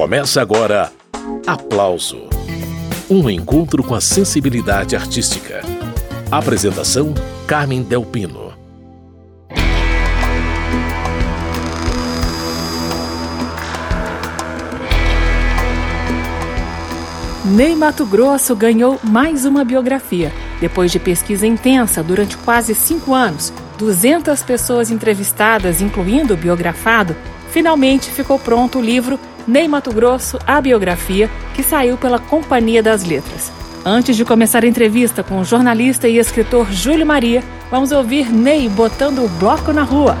[0.00, 0.90] Começa agora
[1.46, 2.22] Aplauso
[3.10, 5.60] um encontro com a sensibilidade artística.
[6.30, 7.12] Apresentação:
[7.46, 8.54] Carmen Delpino.
[17.44, 20.32] Ney Mato Grosso ganhou mais uma biografia.
[20.62, 27.14] Depois de pesquisa intensa durante quase cinco anos, 200 pessoas entrevistadas, incluindo o biografado,
[27.50, 29.20] finalmente ficou pronto o livro
[29.50, 33.50] Ney Mato Grosso, a biografia, que saiu pela Companhia das Letras.
[33.84, 38.68] Antes de começar a entrevista com o jornalista e escritor Júlio Maria, vamos ouvir Ney
[38.68, 40.16] botando o bloco na rua.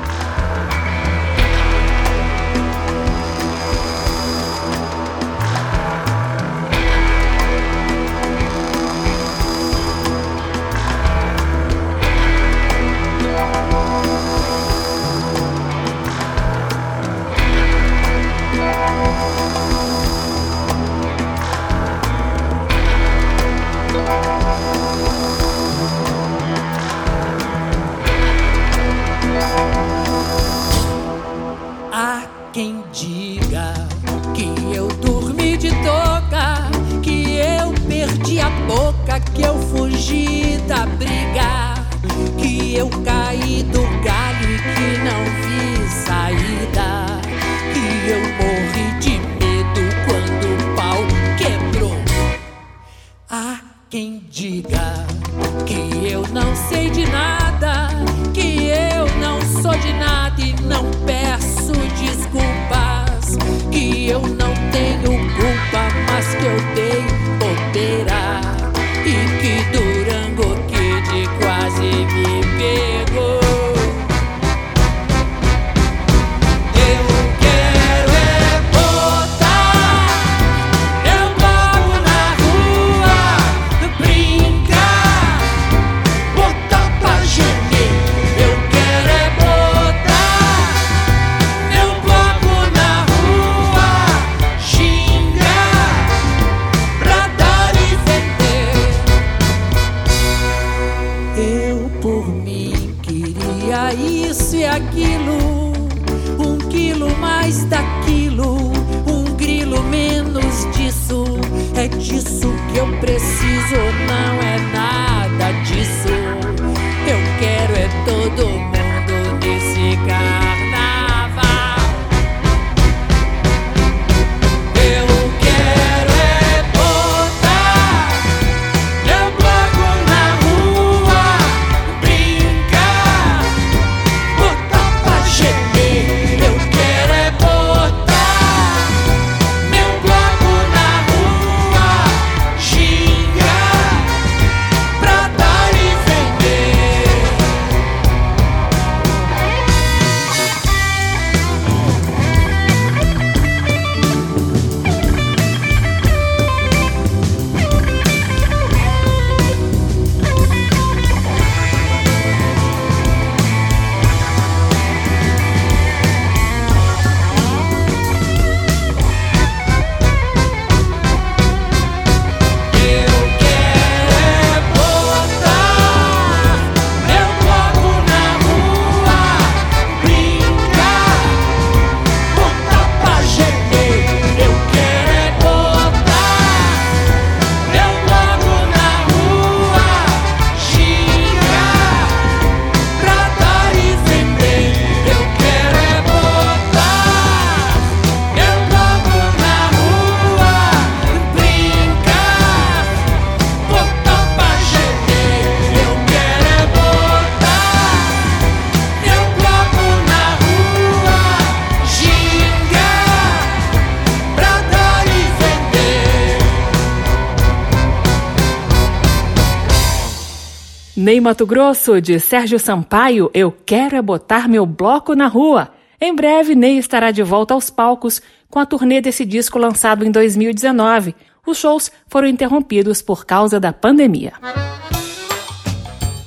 [221.00, 225.70] Ney Mato Grosso, de Sérgio Sampaio, Eu Quero é Botar Meu Bloco na Rua.
[225.98, 228.20] Em breve, Ney estará de volta aos palcos
[228.50, 231.14] com a turnê desse disco lançado em 2019.
[231.46, 234.34] Os shows foram interrompidos por causa da pandemia.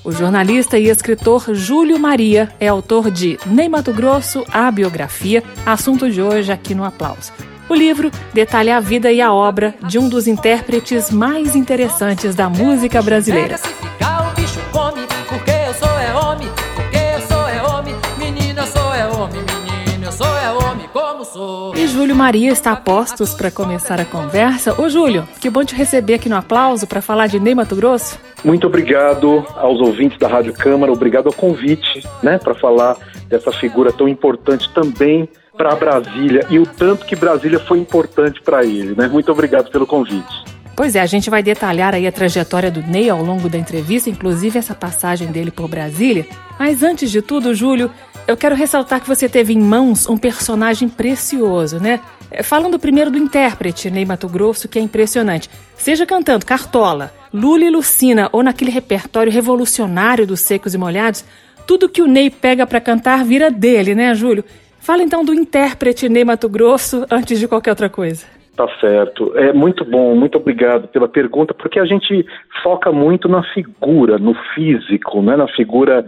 [0.03, 6.09] O jornalista e escritor Júlio Maria é autor de Ney Mato Grosso, a biografia, assunto
[6.09, 7.31] de hoje aqui no Aplauso.
[7.69, 12.49] O livro detalha a vida e a obra de um dos intérpretes mais interessantes da
[12.49, 13.59] música brasileira.
[21.87, 24.79] Júlio Maria está a postos para começar a conversa.
[24.79, 28.19] Ô Júlio, que bom te receber aqui no aplauso para falar de Ney Mato Grosso.
[28.43, 32.97] Muito obrigado aos ouvintes da Rádio Câmara, obrigado ao convite, né, para falar
[33.27, 35.27] dessa figura tão importante também
[35.57, 39.07] para Brasília e o tanto que Brasília foi importante para ele, né?
[39.07, 40.43] Muito obrigado pelo convite.
[40.75, 44.09] Pois é, a gente vai detalhar aí a trajetória do Ney ao longo da entrevista,
[44.09, 46.25] inclusive essa passagem dele por Brasília.
[46.57, 47.91] Mas antes de tudo, Júlio,
[48.27, 51.99] eu quero ressaltar que você teve em mãos um personagem precioso, né?
[52.31, 55.49] É, falando primeiro do intérprete Ney Mato Grosso, que é impressionante.
[55.75, 61.25] Seja cantando Cartola, Lula e Lucina ou naquele repertório revolucionário dos Secos e Molhados,
[61.67, 64.43] tudo que o Ney pega para cantar vira dele, né, Júlio?
[64.79, 68.25] Fala então do intérprete Ney Mato Grosso antes de qualquer outra coisa.
[68.55, 69.35] Tá certo.
[69.35, 72.25] É muito bom, muito obrigado pela pergunta, porque a gente
[72.61, 76.05] foca muito na figura, no físico, né, na figura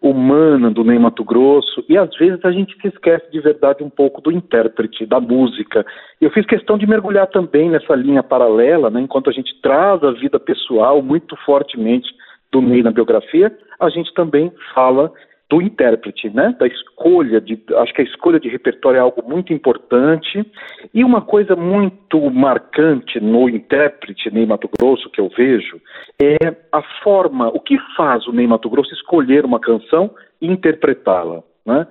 [0.00, 3.90] humana do Ney Mato Grosso e às vezes a gente se esquece de verdade um
[3.90, 5.84] pouco do intérprete, da música.
[6.20, 10.12] Eu fiz questão de mergulhar também nessa linha paralela, né, enquanto a gente traz a
[10.12, 12.08] vida pessoal muito fortemente
[12.52, 15.12] do Ney na biografia, a gente também fala
[15.48, 16.54] do intérprete, né?
[16.58, 20.44] Da escolha de, acho que a escolha de repertório é algo muito importante
[20.92, 25.80] e uma coisa muito marcante no intérprete Ney Mato Grosso que eu vejo
[26.20, 26.36] é
[26.72, 30.10] a forma, o que faz o Ney Mato Grosso escolher uma canção
[30.40, 31.86] e interpretá-la, né?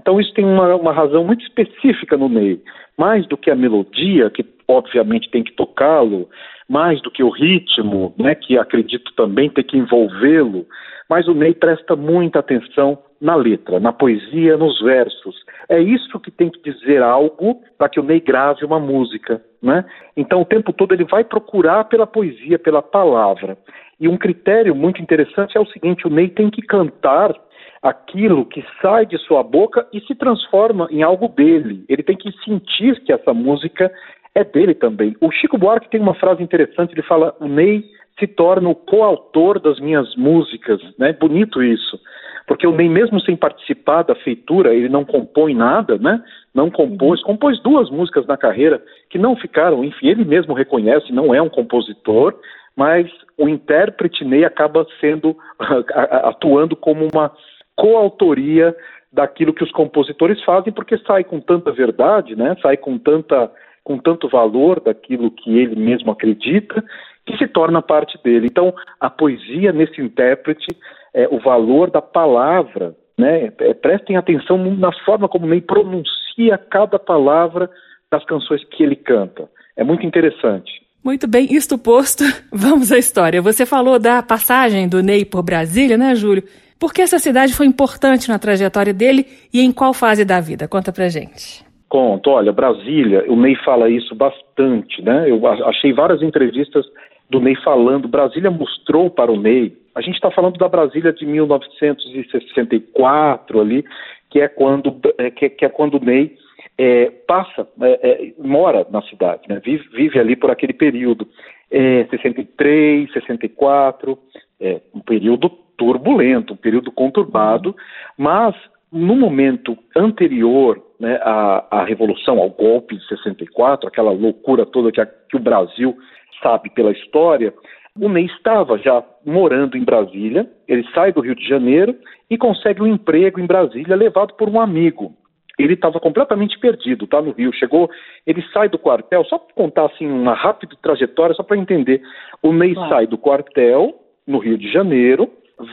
[0.00, 2.60] Então isso tem uma, uma razão muito específica no Ney,
[2.96, 6.28] mais do que a melodia que obviamente tem que tocá-lo,
[6.68, 8.34] mais do que o ritmo, né?
[8.34, 10.66] Que acredito também ter que envolvê-lo
[11.10, 15.34] mas o Ney presta muita atenção na letra, na poesia, nos versos.
[15.68, 19.84] É isso que tem que dizer algo para que o Ney grave uma música, né?
[20.16, 23.58] Então o tempo todo ele vai procurar pela poesia, pela palavra.
[23.98, 27.34] E um critério muito interessante é o seguinte: o Ney tem que cantar
[27.82, 31.84] aquilo que sai de sua boca e se transforma em algo dele.
[31.88, 33.90] Ele tem que sentir que essa música
[34.34, 35.16] é dele também.
[35.20, 37.84] O Chico Buarque tem uma frase interessante, ele fala: "O Ney
[38.18, 41.12] se torna o coautor das minhas músicas, né?
[41.12, 41.98] Bonito isso,
[42.46, 46.22] porque eu nem mesmo sem participar da feitura, ele não compõe nada, né?
[46.54, 47.26] Não compôs, uhum.
[47.26, 51.48] compôs duas músicas na carreira que não ficaram, enfim, ele mesmo reconhece, não é um
[51.48, 52.34] compositor,
[52.76, 55.36] mas o intérprete Ney acaba sendo
[56.24, 57.32] atuando como uma
[57.76, 58.74] coautoria
[59.12, 62.56] daquilo que os compositores fazem, porque sai com tanta verdade, né?
[62.62, 63.50] Sai com tanta
[63.82, 66.84] com tanto valor daquilo que ele mesmo acredita
[67.26, 68.46] que se torna parte dele.
[68.50, 70.66] Então, a poesia nesse intérprete,
[71.14, 73.52] é, o valor da palavra, né?
[73.58, 77.70] É, prestem atenção na forma como Ney pronuncia cada palavra
[78.10, 79.48] das canções que ele canta.
[79.76, 80.70] É muito interessante.
[81.02, 83.40] Muito bem, isto posto, vamos à história.
[83.40, 86.44] Você falou da passagem do Ney por Brasília, né, Júlio?
[86.80, 90.66] Por que essa cidade foi importante na trajetória dele e em qual fase da vida?
[90.66, 91.62] Conta pra gente.
[91.90, 95.30] Conto, olha, Brasília, o Ney fala isso bastante, né?
[95.30, 96.86] Eu achei várias entrevistas
[97.28, 98.08] do Ney falando.
[98.08, 99.76] Brasília mostrou para o Ney.
[99.94, 103.84] A gente está falando da Brasília de 1964 ali,
[104.30, 106.34] que é quando é, que, que é quando o Ney
[106.78, 109.60] é, passa, é, é mora na cidade, né?
[109.62, 111.28] vive, vive, ali por aquele período,
[111.70, 114.18] 63, 64,
[114.58, 115.50] é, um período
[115.80, 117.74] turbulento, um período conturbado,
[118.18, 118.54] mas
[118.92, 125.00] no momento anterior né, à, à, Revolução, ao golpe de 64, aquela loucura toda que,
[125.00, 125.96] a, que o Brasil
[126.42, 127.54] sabe pela história,
[127.98, 131.96] o Ney estava já morando em Brasília, ele sai do Rio de Janeiro
[132.28, 135.14] e consegue um emprego em Brasília levado por um amigo.
[135.58, 137.52] Ele estava completamente perdido, tá no Rio.
[137.54, 137.90] Chegou,
[138.26, 142.02] ele sai do quartel, só para contar assim uma rápida trajetória, só para entender.
[142.42, 142.90] O Ney claro.
[142.90, 143.94] sai do quartel
[144.26, 145.30] no Rio de Janeiro,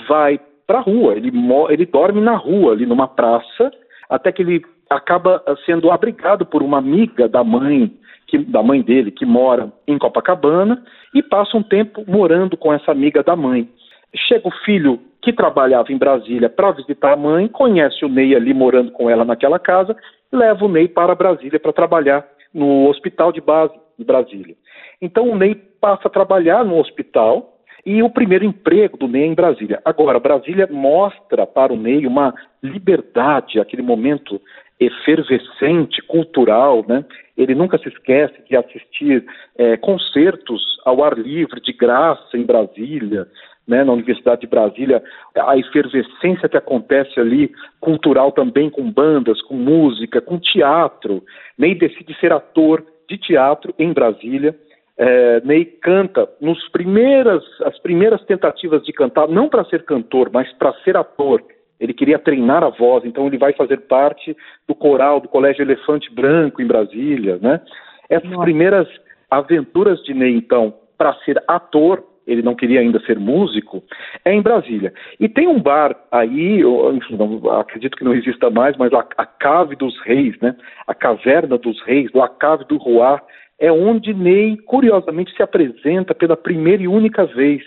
[0.08, 1.32] vai para a rua, ele,
[1.70, 3.72] ele dorme na rua, ali numa praça,
[4.10, 7.92] até que ele acaba sendo abrigado por uma amiga da mãe,
[8.28, 12.92] que, da mãe dele, que mora em Copacabana, e passa um tempo morando com essa
[12.92, 13.70] amiga da mãe.
[14.28, 18.54] Chega o filho que trabalhava em Brasília para visitar a mãe, conhece o Ney ali
[18.54, 19.96] morando com ela naquela casa,
[20.32, 24.56] leva o Ney para Brasília para trabalhar no hospital de base de Brasília.
[25.02, 27.57] Então o Ney passa a trabalhar no hospital
[27.88, 29.80] e o primeiro emprego do Ney em Brasília.
[29.86, 34.42] Agora, Brasília mostra para o Ney uma liberdade, aquele momento
[34.78, 37.06] efervescente, cultural, né?
[37.38, 39.26] Ele nunca se esquece de assistir
[39.58, 43.26] é, concertos ao ar livre, de graça, em Brasília,
[43.66, 45.02] né, na Universidade de Brasília,
[45.38, 51.24] a efervescência que acontece ali, cultural também, com bandas, com música, com teatro.
[51.58, 54.54] Ney decide ser ator de teatro em Brasília
[54.98, 60.52] é, Ney canta nos primeiras, as primeiras tentativas de cantar, não para ser cantor, mas
[60.54, 61.44] para ser ator
[61.80, 64.36] Ele queria treinar a voz, então ele vai fazer parte
[64.68, 67.62] do coral do Colégio Elefante Branco em Brasília, né?
[68.10, 68.44] Essas Nossa.
[68.44, 68.88] primeiras
[69.30, 73.84] aventuras de Ney, então, para ser ator, ele não queria ainda ser músico,
[74.26, 74.94] é em Brasília.
[75.20, 76.62] E tem um bar aí,
[76.94, 80.56] enfim, não, acredito que não exista mais, mas a, a, Cave dos Reis, né?
[80.88, 83.20] A Caverna dos Reis, La Cave do Roi,
[83.60, 87.64] é onde Ney, curiosamente, se apresenta pela primeira e única vez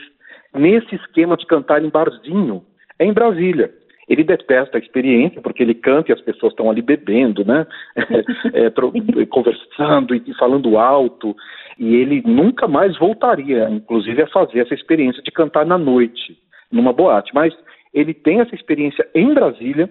[0.54, 2.62] nesse esquema de cantar em barzinho,
[2.98, 3.72] é em Brasília.
[4.08, 7.64] Ele detesta a experiência, porque ele canta e as pessoas estão ali bebendo, né?
[8.52, 11.36] é, é, conversando e falando alto.
[11.78, 16.36] E ele nunca mais voltaria, inclusive, a fazer essa experiência de cantar na noite,
[16.72, 17.32] numa boate.
[17.32, 17.54] Mas
[17.94, 19.88] ele tem essa experiência em Brasília.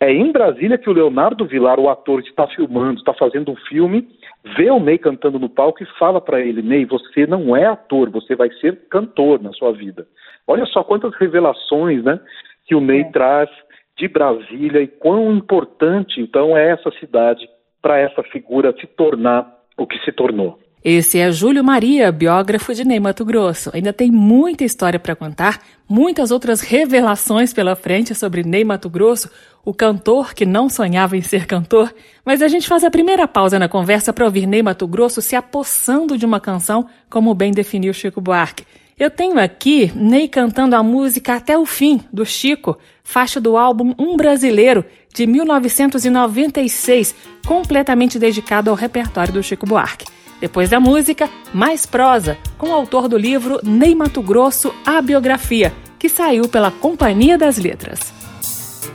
[0.00, 4.08] É em Brasília que o Leonardo Vilar, o ator, está filmando, está fazendo um filme,
[4.56, 8.10] vê o Ney cantando no palco e fala para ele: Ney, você não é ator,
[8.10, 10.06] você vai ser cantor na sua vida.
[10.46, 12.20] Olha só quantas revelações, né?
[12.66, 13.10] que o Ney é.
[13.10, 13.50] traz
[13.96, 17.48] de Brasília e quão importante então é essa cidade
[17.80, 19.46] para essa figura se tornar
[19.76, 20.58] o que se tornou.
[20.84, 23.70] Esse é Júlio Maria, biógrafo de Ney Mato Grosso.
[23.72, 29.30] Ainda tem muita história para contar, muitas outras revelações pela frente sobre Ney Mato Grosso,
[29.64, 31.90] o cantor que não sonhava em ser cantor.
[32.22, 35.34] Mas a gente faz a primeira pausa na conversa para ouvir Ney Mato Grosso se
[35.34, 38.66] apossando de uma canção, como bem definiu Chico Buarque.
[38.98, 43.94] Eu tenho aqui Ney cantando a música Até o Fim, do Chico, faixa do álbum
[43.98, 47.14] Um Brasileiro, de 1996,
[47.46, 50.04] completamente dedicado ao repertório do Chico Buarque.
[50.44, 55.72] Depois da música, mais prosa, com o autor do livro Ney Mato Grosso, A Biografia,
[55.98, 58.12] que saiu pela Companhia das Letras.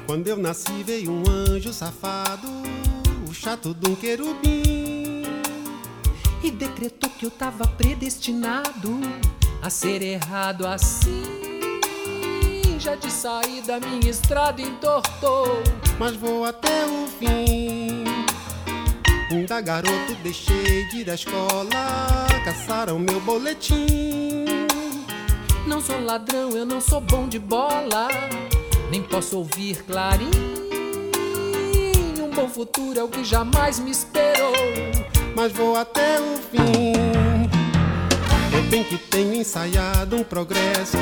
[0.05, 2.47] Quando eu nasci veio um anjo safado,
[3.27, 5.23] o chato de um querubim,
[6.43, 8.99] e decretou que eu tava predestinado
[9.59, 11.23] a ser errado assim.
[12.77, 15.63] Já de sair da minha estrada entortou,
[15.97, 18.03] mas vou até o fim.
[19.31, 21.69] Ainda garoto deixei de ir da escola,
[22.43, 24.45] caçaram meu boletim.
[25.67, 28.07] Não sou ladrão, eu não sou bom de bola,
[28.89, 30.31] nem posso ouvir clarim.
[32.19, 34.53] Um bom futuro é o que jamais me esperou,
[35.35, 36.93] mas vou até o fim.
[38.51, 40.97] Eu bem que tenho ensaiado um progresso.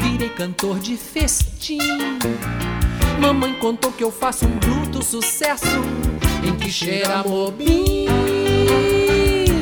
[0.00, 1.78] Virei cantor de festim.
[3.20, 5.66] Mamãe contou que eu faço um bruto sucesso.
[6.46, 8.06] Em que cheira mobim.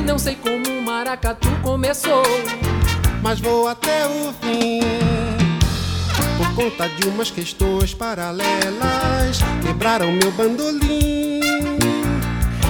[0.07, 2.23] Não sei como o maracatu começou.
[3.23, 4.81] Mas vou até o fim.
[6.37, 11.41] Por conta de umas questões paralelas, quebraram meu bandolim.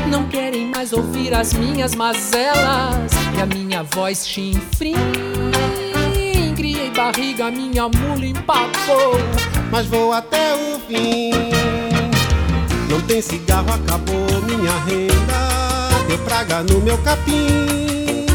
[0.08, 4.94] Não querem mais ouvir as minhas mazelas e a minha voz chinfrim.
[6.54, 9.14] Criei barriga, minha mula empapou,
[9.70, 11.81] mas vou até o fim.
[12.92, 18.26] Não tem cigarro, acabou minha renda, deu praga no meu capim.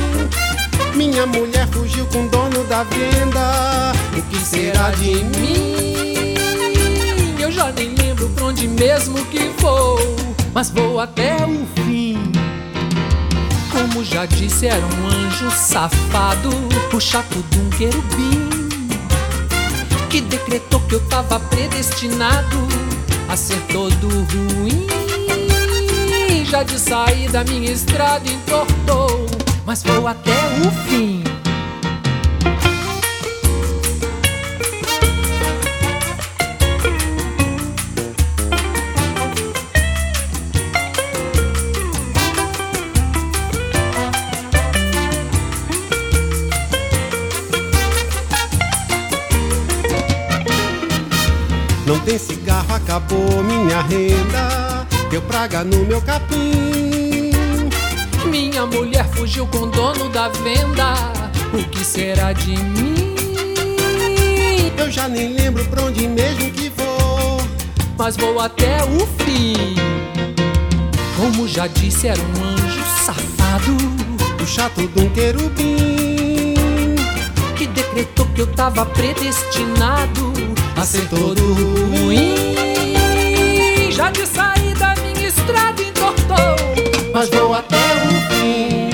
[0.96, 6.34] Minha mulher fugiu com o dono da venda, o que será de mim?
[7.40, 10.00] Eu já nem lembro pra onde mesmo que vou
[10.56, 12.18] mas vou até o fim.
[13.72, 16.50] Como já disse, era um anjo safado,
[16.92, 18.50] o chato de um querubim,
[20.10, 22.68] que decretou que eu tava predestinado
[23.28, 24.88] a ser todo ruim.
[26.46, 29.26] Já de sair da minha estrada entortou,
[29.66, 30.32] mas vou até
[30.66, 31.27] o fim.
[52.00, 54.86] Tem cigarro, acabou minha renda.
[55.10, 57.32] Deu praga no meu capim.
[58.26, 60.96] Minha mulher fugiu com o dono da venda.
[61.54, 63.16] O que será de mim?
[64.78, 67.42] Eu já nem lembro pra onde mesmo que vou.
[67.98, 69.76] Mas vou até o fim.
[71.16, 73.78] Como já disse, era um anjo safado.
[74.42, 76.56] O chato de um querubim.
[77.56, 80.37] Que decretou que eu tava predestinado
[80.78, 82.36] a ser todo ruim.
[83.92, 86.56] Já de sair da minha estrada entortou,
[87.12, 88.90] mas vou até o fim.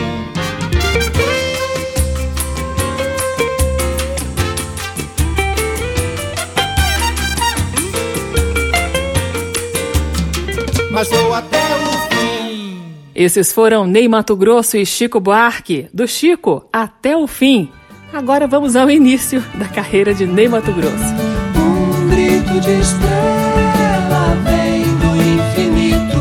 [10.90, 12.82] Mas vou até o fim.
[13.14, 17.70] Esses foram Ney Mato Grosso e Chico Buarque, do Chico até o fim.
[18.14, 21.23] Agora vamos ao início da carreira de Ney Mato Grosso.
[22.60, 26.20] De estrela vem do infinito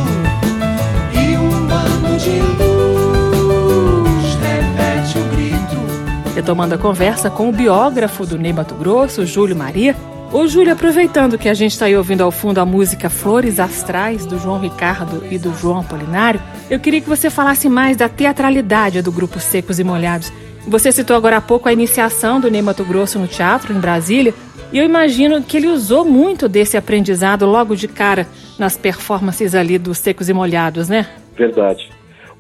[1.13, 6.35] e um bando de luz repete o grito.
[6.35, 9.95] Retomando a conversa com o biógrafo do Ney Mato Grosso, Júlio Maria,
[10.33, 14.25] Ô, Júlio, aproveitando que a gente está aí ouvindo ao fundo a música Flores Astrais,
[14.25, 19.03] do João Ricardo e do João Apolinário, eu queria que você falasse mais da teatralidade
[19.03, 20.33] do grupo Secos e Molhados.
[20.67, 24.33] Você citou agora há pouco a iniciação do Ney Mato Grosso no teatro, em Brasília,
[24.73, 28.27] e eu imagino que ele usou muito desse aprendizado logo de cara
[28.59, 31.07] nas performances ali dos Secos e Molhados, né?
[31.37, 31.91] Verdade.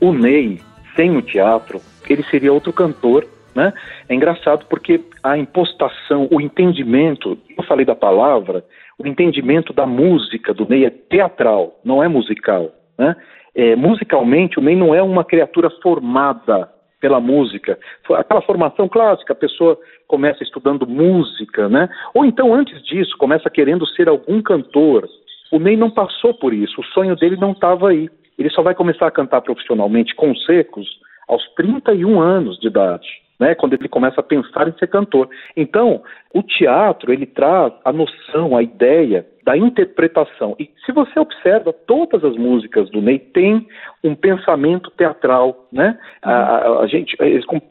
[0.00, 0.60] O Ney,
[0.96, 3.72] sem o teatro, ele seria outro cantor né?
[4.08, 8.64] É engraçado porque a impostação, o entendimento, eu falei da palavra,
[8.98, 12.70] o entendimento da música do Ney é teatral, não é musical.
[12.96, 13.14] Né?
[13.54, 16.68] É, musicalmente, o Ney não é uma criatura formada
[17.02, 17.76] pela música.
[18.14, 21.88] Aquela formação clássica, a pessoa começa estudando música, né?
[22.14, 25.06] ou então antes disso, começa querendo ser algum cantor.
[25.50, 28.08] O Ney não passou por isso, o sonho dele não estava aí.
[28.38, 30.88] Ele só vai começar a cantar profissionalmente com secos
[31.28, 35.28] aos 31 anos de idade né, quando ele começa a pensar em ser cantor.
[35.56, 36.00] Então,
[36.32, 40.54] o teatro, ele traz a noção, a ideia da interpretação.
[40.60, 43.66] E se você observa, todas as músicas do Ney têm
[44.04, 45.98] um pensamento teatral, né?
[46.22, 47.16] A, a, a gente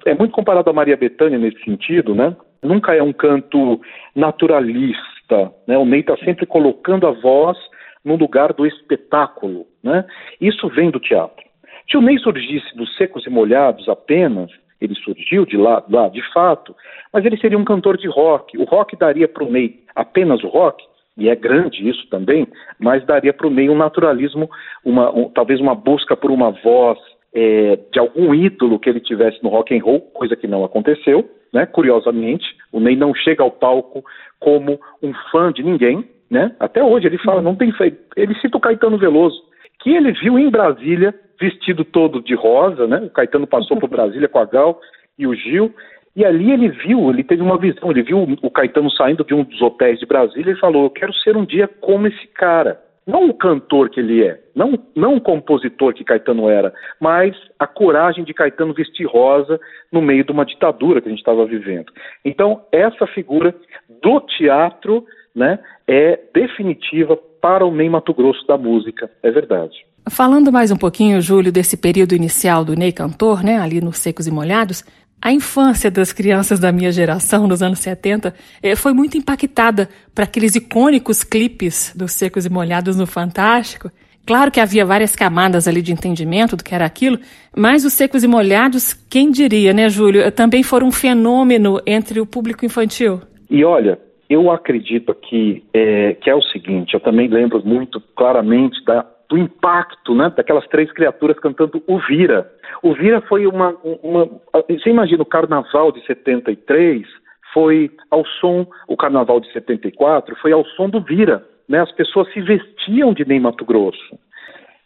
[0.06, 2.36] é muito comparado a Maria Bethânia nesse sentido, né?
[2.62, 3.80] Nunca é um canto
[4.14, 5.78] naturalista, né?
[5.78, 7.58] O Ney está sempre colocando a voz
[8.04, 10.04] no lugar do espetáculo, né?
[10.42, 11.46] Isso vem do teatro.
[11.90, 14.52] Se o Ney surgisse dos secos e molhados apenas,
[14.82, 16.76] ele surgiu de lá, lá de fato,
[17.14, 18.58] mas ele seria um cantor de rock.
[18.58, 20.84] O rock daria para o Ney apenas o rock,
[21.18, 22.48] e é grande isso também,
[22.80, 24.50] mas daria para o Ney um naturalismo,
[24.84, 26.98] uma, um, talvez uma busca por uma voz
[27.34, 31.30] é, de algum ídolo que ele tivesse no rock and roll, coisa que não aconteceu,
[31.54, 31.66] né?
[31.66, 34.04] Curiosamente, o Ney não chega ao palco
[34.40, 36.56] como um fã de ninguém, né?
[36.60, 37.98] Até hoje ele fala, não tem feito.
[38.16, 39.42] Ele cita o Caetano Veloso,
[39.82, 42.98] que ele viu em Brasília vestido todo de rosa, né?
[42.98, 44.80] O Caetano passou por Brasília com a Gal
[45.18, 45.74] e o Gil,
[46.16, 49.44] e ali ele viu, ele teve uma visão, ele viu o Caetano saindo de um
[49.44, 52.80] dos hotéis de Brasília e falou: Eu quero ser um dia como esse cara.
[53.08, 57.66] Não o cantor que ele é, não, não o compositor que Caetano era, mas a
[57.66, 59.60] coragem de Caetano vestir rosa
[59.92, 61.92] no meio de uma ditadura que a gente estava vivendo.
[62.24, 63.56] Então, essa figura
[64.04, 65.04] do teatro
[65.36, 69.86] né, é definitiva para o Ney Mato Grosso da música, é verdade.
[70.10, 74.28] Falando mais um pouquinho, Júlio, desse período inicial do Ney Cantor, né, ali nos Secos
[74.28, 74.84] e Molhados,
[75.22, 80.24] a infância das crianças da minha geração, nos anos 70, eh, foi muito impactada para
[80.24, 83.92] aqueles icônicos clipes dos Secos e Molhados no Fantástico.
[84.26, 87.20] Claro que havia várias camadas ali de entendimento do que era aquilo,
[87.56, 92.26] mas os Secos e Molhados, quem diria, né, Júlio, também foram um fenômeno entre o
[92.26, 93.22] público infantil.
[93.50, 94.00] E olha,
[94.32, 99.38] eu acredito que é, que é o seguinte, eu também lembro muito claramente da do
[99.38, 102.52] impacto né, daquelas três criaturas cantando o Vira.
[102.84, 104.30] O Vira foi uma, uma.
[104.70, 107.08] Você imagina o carnaval de 73
[107.54, 111.46] foi ao som, o carnaval de 74 foi ao som do Vira.
[111.70, 114.20] Né, as pessoas se vestiam de Ney Mato Grosso.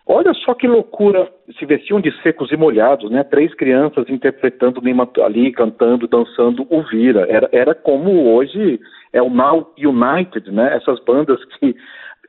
[0.08, 3.24] Olha só que loucura, se vestiam de secos e molhados, né?
[3.24, 4.80] Três crianças interpretando
[5.24, 7.26] ali, cantando, dançando o Vira.
[7.28, 8.80] Era, era como hoje
[9.12, 10.76] é o Now United, né?
[10.76, 11.76] Essas bandas que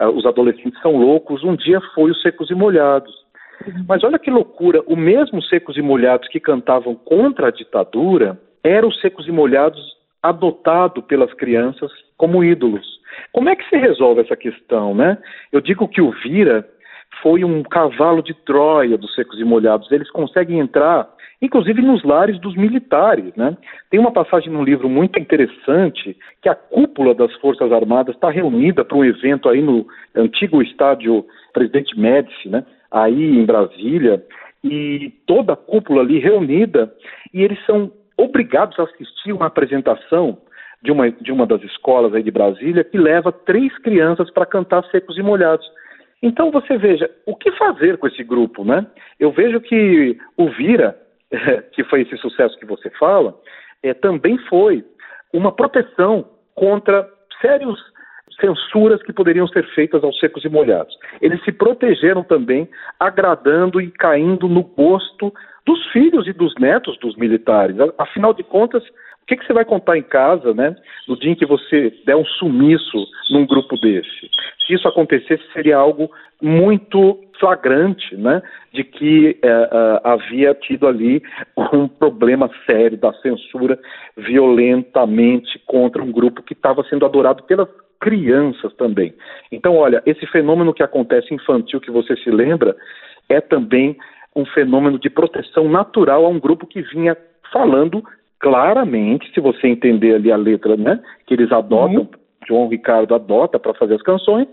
[0.01, 3.15] ah, os adolescentes são loucos, um dia foi os Secos e Molhados.
[3.87, 8.87] Mas olha que loucura, o mesmo Secos e Molhados que cantavam contra a ditadura era
[8.87, 12.87] os Secos e Molhados adotado pelas crianças como ídolos.
[13.33, 15.19] Como é que se resolve essa questão, né?
[15.53, 16.67] Eu digo que o Vira
[17.23, 19.91] foi um cavalo de Troia dos Secos e Molhados.
[19.91, 21.09] Eles conseguem entrar
[21.41, 23.35] inclusive nos lares dos militares.
[23.37, 23.57] Né?
[23.91, 28.85] Tem uma passagem no livro muito interessante que a cúpula das Forças Armadas está reunida
[28.85, 32.65] para um evento aí no antigo estádio Presidente Médici, né?
[32.91, 34.25] aí em Brasília,
[34.63, 36.93] e toda a cúpula ali reunida,
[37.33, 40.39] e eles são obrigados a assistir uma apresentação
[40.83, 44.85] de uma, de uma das escolas aí de Brasília que leva três crianças para cantar
[44.87, 45.67] secos e molhados.
[46.23, 48.87] Então você veja, o que fazer com esse grupo, né?
[49.21, 50.97] Eu vejo que o Vira
[51.73, 53.39] que foi esse sucesso que você fala,
[53.83, 54.85] é, também foi
[55.33, 57.09] uma proteção contra
[57.41, 57.79] sérios
[58.41, 60.95] censuras que poderiam ser feitas aos secos e molhados.
[61.21, 65.33] Eles se protegeram também, agradando e caindo no gosto
[65.65, 67.77] dos filhos e dos netos dos militares.
[67.99, 68.83] Afinal de contas,
[69.27, 70.77] o que, que, você vai contar em casa, né,
[71.09, 74.31] no dia em que você der um sumiço num grupo desse?
[74.65, 76.09] Se isso acontecesse, seria algo
[76.41, 78.41] muito flagrante, né,
[78.73, 81.21] de que é, é, havia tido ali
[81.75, 83.77] um problema sério da censura
[84.17, 87.69] violentamente contra um grupo que estava sendo adorado pelas
[88.01, 89.13] crianças também.
[89.51, 92.77] Então, olha, esse fenômeno que acontece infantil que você se lembra
[93.29, 93.97] é também
[94.37, 97.17] um fenômeno de proteção natural a um grupo que vinha
[97.53, 98.05] falando
[98.41, 102.09] claramente, se você entender ali a letra, né, que eles adotam, uhum.
[102.47, 104.47] João Ricardo adota para fazer as canções,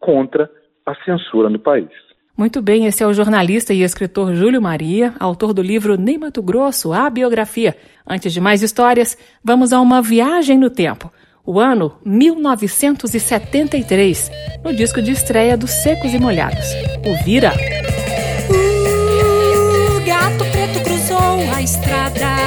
[0.00, 0.48] contra
[0.86, 1.88] a censura no país.
[2.36, 6.42] Muito bem, esse é o jornalista e escritor Júlio Maria, autor do livro Nem Mato
[6.42, 7.76] Grosso, a biografia.
[8.06, 11.10] Antes de mais histórias, vamos a uma viagem no tempo.
[11.46, 14.30] O ano 1973,
[14.64, 16.66] no disco de estreia dos Secos e Molhados,
[17.06, 17.52] o Vira.
[19.90, 22.43] O gato preto cruzou a estrada,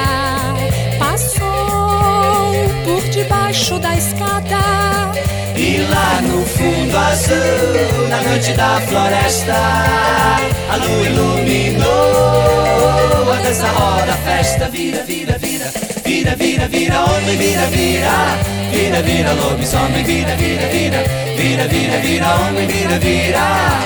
[5.88, 9.54] lá no fundo azul, na noite da floresta,
[10.70, 11.88] a lua iluminou.
[13.32, 15.70] A dança roda, a festa vira, vira, vira,
[16.04, 18.38] vira, vira, vira, homem, vira, vira,
[18.72, 21.04] vira, vira, lobisomem, vira, vira, vira,
[21.36, 23.80] vira, vira, vira, homem, vira, vira.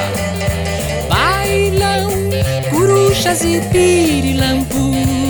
[1.09, 2.11] Bailam
[2.71, 5.22] corujas e pirilampus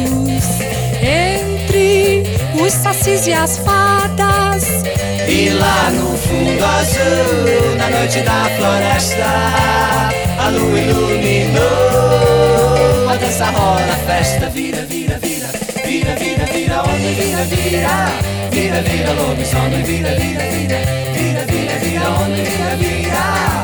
[2.61, 4.83] os sacis e as fadas
[5.29, 9.25] e lá no fundo azul, na noite da floresta,
[10.39, 11.63] a lua iluminou.
[13.09, 15.49] A dança rola, a festa vira, vira, vira,
[15.85, 18.09] vira, vira, vira, homem, vira, vira,
[18.51, 20.79] vira, vira, lobisomem, vira, vira, vira,
[21.15, 23.53] vira, vira, vira, homem, vira, vira.
[23.59, 23.62] e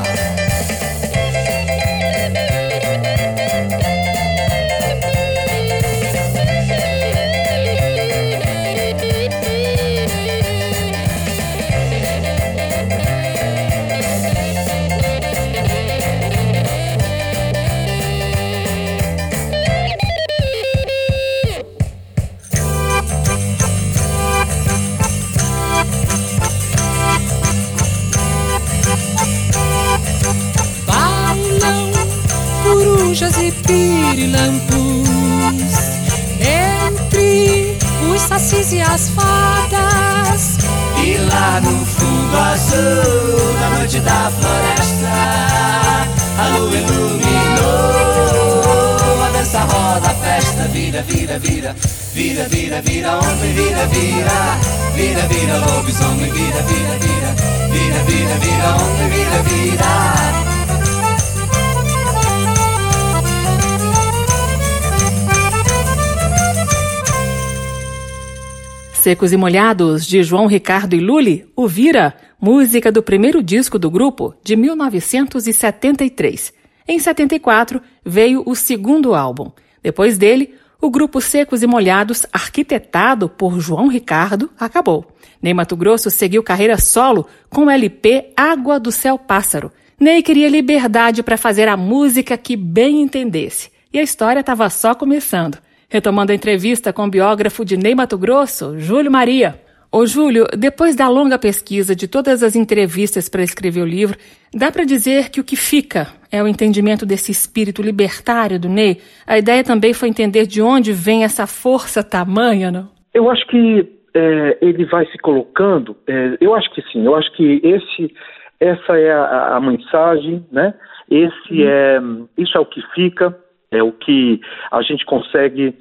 [69.09, 73.91] Secos e Molhados, de João Ricardo e Lully, o Vira, música do primeiro disco do
[73.91, 76.53] grupo, de 1973.
[76.87, 79.51] Em 74, veio o segundo álbum.
[79.83, 85.07] Depois dele, o grupo Secos e Molhados, arquitetado por João Ricardo, acabou.
[85.41, 89.73] Ney Mato Grosso seguiu carreira solo com o LP Água do Céu Pássaro.
[89.99, 93.71] Ney queria liberdade para fazer a música que bem entendesse.
[93.91, 95.57] E a história estava só começando.
[95.91, 99.55] Retomando a entrevista com o biógrafo de Ney Mato Grosso, Júlio Maria.
[99.91, 104.19] Ô Júlio, depois da longa pesquisa de todas as entrevistas para escrever o livro,
[104.53, 108.99] dá para dizer que o que fica é o entendimento desse espírito libertário do Ney?
[109.27, 112.91] A ideia também foi entender de onde vem essa força tamanha, não?
[113.15, 117.35] Eu acho que é, ele vai se colocando, é, eu acho que sim, eu acho
[117.35, 118.15] que esse,
[118.61, 120.75] essa é a, a mensagem, né?
[121.11, 122.27] Esse hum.
[122.37, 123.35] é, isso é o que fica,
[123.71, 125.75] é o que a gente consegue,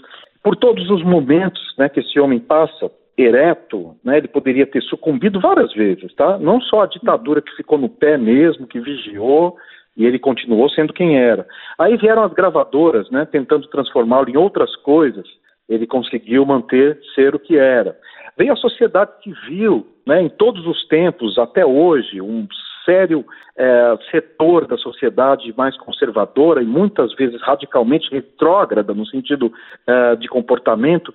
[0.43, 5.39] por todos os momentos né, que esse homem passa, ereto, né, ele poderia ter sucumbido
[5.39, 6.37] várias vezes, tá?
[6.37, 9.57] Não só a ditadura que ficou no pé mesmo, que vigiou,
[9.95, 11.45] e ele continuou sendo quem era.
[11.79, 15.25] Aí vieram as gravadoras, né, tentando transformá-lo em outras coisas,
[15.67, 17.97] ele conseguiu manter ser o que era.
[18.37, 22.47] Veio a sociedade civil, né, em todos os tempos, até hoje, um
[22.87, 23.25] sério
[23.57, 29.51] é, setor da sociedade mais conservadora e muitas vezes radicalmente retrógrada no sentido
[29.85, 31.13] é, de comportamento,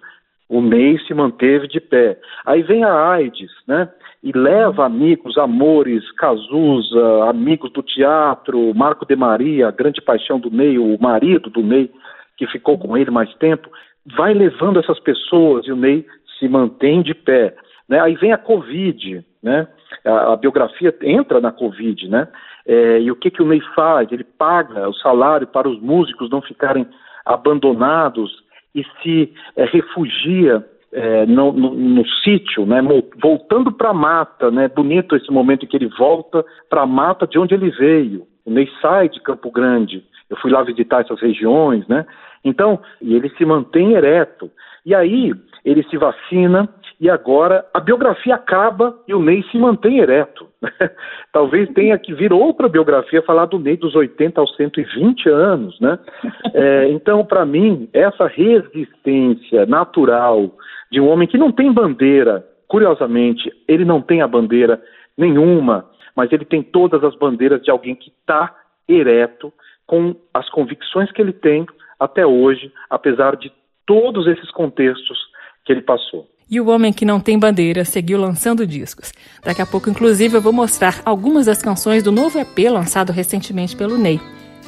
[0.49, 2.19] o Ney se manteve de pé.
[2.45, 3.89] Aí vem a AIDS, né?
[4.23, 10.79] E leva amigos, amores, Cazuza, amigos do teatro, Marco de Maria, grande paixão do Ney,
[10.79, 11.91] o marido do Ney,
[12.37, 13.71] que ficou com ele mais tempo,
[14.17, 16.05] vai levando essas pessoas e o Ney
[16.39, 17.55] se mantém de pé.
[17.93, 18.01] Né?
[18.01, 19.69] Aí vem a Covid, né?
[20.03, 22.27] A, a biografia entra na Covid, né?
[22.67, 24.11] É, e o que, que o Ney faz?
[24.11, 26.87] Ele paga o salário para os músicos não ficarem
[27.23, 28.33] abandonados
[28.75, 32.81] e se é, refugia é, no, no, no, sítio, né,
[33.21, 37.27] voltando para a mata, né, bonito esse momento em que ele volta para a mata
[37.27, 38.27] de onde ele veio.
[38.47, 42.07] O Ney sai de Campo Grande, eu fui lá visitar essas regiões, né,
[42.43, 44.51] então, e ele se mantém ereto.
[44.85, 45.33] E aí,
[45.65, 46.69] ele se vacina,
[47.03, 50.47] e agora a biografia acaba e o Ney se mantém ereto.
[51.33, 55.99] Talvez tenha que vir outra biografia falar do Ney dos 80 aos 120 anos, né?
[56.55, 60.53] É, então, para mim, essa resistência natural
[60.91, 64.81] de um homem que não tem bandeira, curiosamente, ele não tem a bandeira
[65.17, 68.55] nenhuma, mas ele tem todas as bandeiras de alguém que está
[68.87, 69.51] ereto
[69.87, 71.67] com as convicções que ele tem
[71.99, 73.51] até hoje, apesar de
[73.87, 75.19] todos esses contextos
[75.65, 76.29] que ele passou.
[76.53, 79.11] E o Homem que Não Tem Bandeira seguiu lançando discos.
[79.43, 83.75] Daqui a pouco, inclusive, eu vou mostrar algumas das canções do novo EP lançado recentemente
[83.75, 84.21] pelo Ney.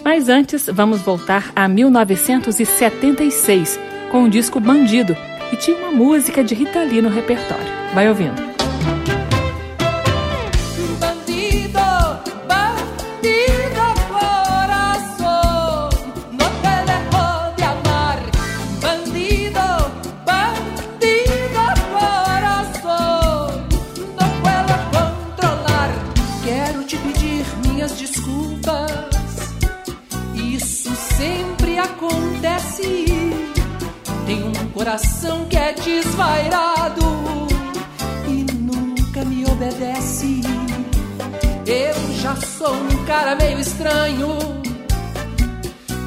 [0.03, 3.79] Mas antes, vamos voltar a 1976,
[4.11, 5.15] com o disco Bandido,
[5.53, 7.67] e tinha uma música de Rita Lee no repertório.
[7.93, 8.54] Vai ouvindo.
[34.95, 37.05] Coração que é desvairado
[38.29, 40.41] e nunca me obedece.
[41.67, 44.39] Eu já sou um cara meio estranho.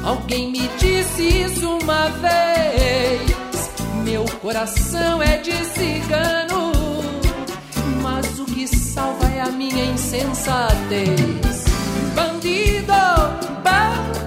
[0.02, 3.70] Alguém me disse isso uma vez.
[4.04, 6.72] Meu coração é de cigano,
[8.02, 11.64] mas o que salva é a minha insensatez.
[12.14, 12.92] Bandido,
[13.62, 14.17] bandido,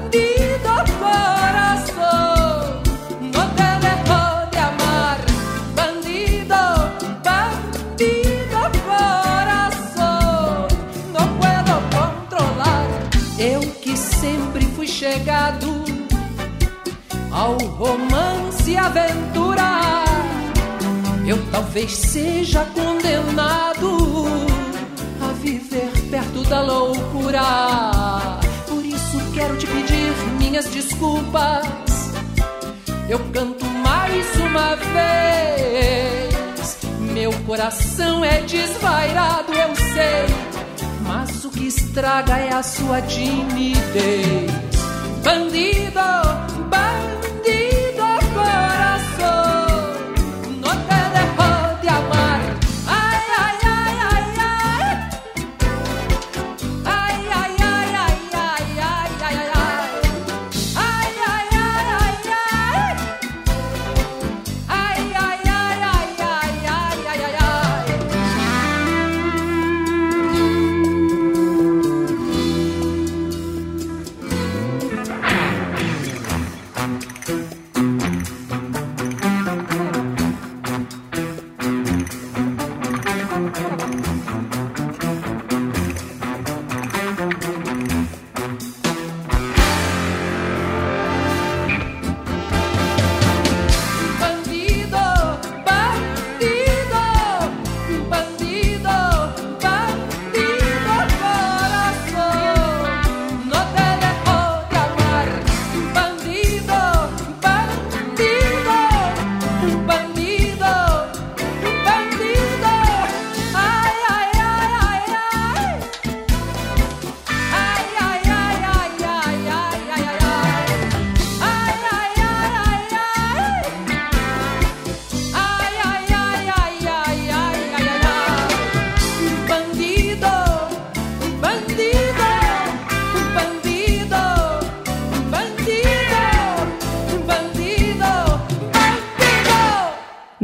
[17.41, 20.05] ao romance e aventura.
[21.25, 24.27] Eu talvez seja condenado
[25.19, 27.41] a viver perto da loucura.
[28.67, 32.11] Por isso quero te pedir minhas desculpas.
[33.09, 36.29] Eu canto mais uma vez.
[37.11, 40.27] Meu coração é desvairado, eu sei.
[41.07, 44.51] Mas o que estraga é a sua timidez
[45.23, 45.99] bandido,
[46.69, 47.10] bandido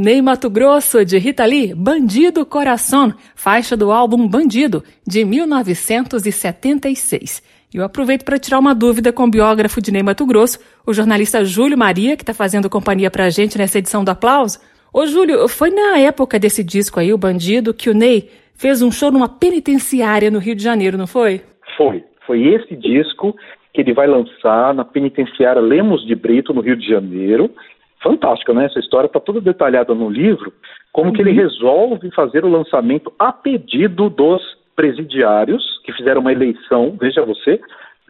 [0.07, 7.43] Ney Mato Grosso, de Rita Lee, Bandido Coração, faixa do álbum Bandido, de 1976.
[7.73, 10.93] E eu aproveito para tirar uma dúvida com o biógrafo de Ney Mato Grosso, o
[10.93, 14.59] jornalista Júlio Maria, que está fazendo companhia para a gente nessa edição do Aplauso.
[14.93, 18.89] Ô Júlio, foi na época desse disco aí, o Bandido, que o Ney fez um
[18.89, 21.41] show numa penitenciária no Rio de Janeiro, não foi?
[21.75, 22.01] Foi.
[22.25, 23.35] Foi esse disco
[23.73, 27.51] que ele vai lançar na penitenciária Lemos de Brito, no Rio de Janeiro.
[28.01, 28.65] Fantástica, né?
[28.65, 30.53] Essa história está toda detalhada no livro.
[30.91, 34.41] Como que ele resolve fazer o lançamento a pedido dos
[34.75, 37.59] presidiários, que fizeram uma eleição, veja você,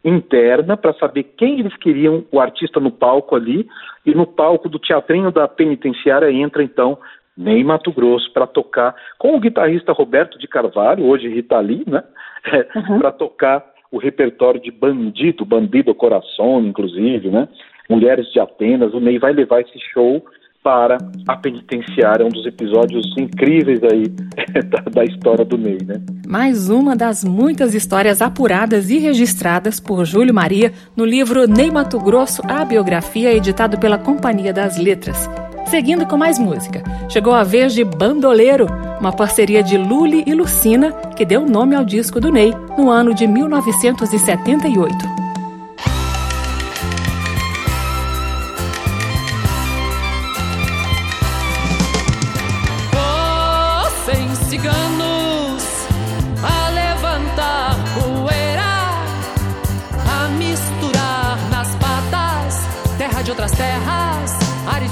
[0.04, 3.66] interna, para saber quem eles queriam o artista no palco ali.
[4.04, 6.98] E no palco do teatrinho da penitenciária entra então
[7.36, 12.02] Ney Mato Grosso para tocar com o guitarrista Roberto de Carvalho, hoje Rita Lee, né?
[12.98, 17.48] para tocar o repertório de Bandido, Bandido Coração, inclusive, né?
[17.88, 18.92] Mulheres de Atenas.
[18.92, 20.22] O Ney vai levar esse show
[20.62, 24.04] para a penitenciária, um dos episódios incríveis aí
[24.92, 26.00] da, história do Ney, né?
[26.26, 31.98] Mais uma das muitas histórias apuradas e registradas por Júlio Maria no livro Ney Mato
[31.98, 35.28] Grosso, a biografia, editado pela Companhia das Letras.
[35.66, 38.66] Seguindo com mais música, chegou a vez de Bandoleiro,
[39.00, 43.14] uma parceria de Luli e Lucina que deu nome ao disco do Ney no ano
[43.14, 45.27] de 1978.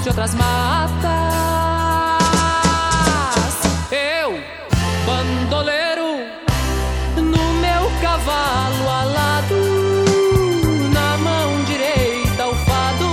[0.07, 1.09] De outras matas.
[3.91, 4.39] Eu,
[5.05, 6.25] bandoleiro,
[7.17, 9.55] no meu cavalo alado,
[10.93, 13.05] na mão direita o fado,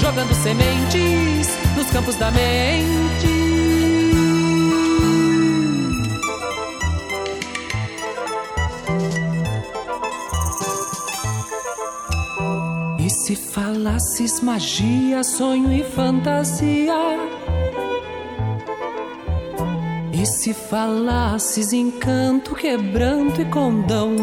[0.00, 3.45] jogando sementes nos campos da mente.
[13.26, 16.94] Se falasses magia, sonho e fantasia.
[20.12, 24.14] E se falasses encanto, quebranto e condão.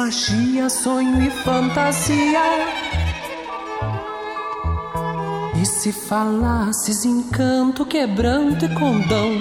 [0.00, 2.40] Magia, sonho e fantasia.
[5.60, 9.38] E se falasses encanto, quebranto e condão?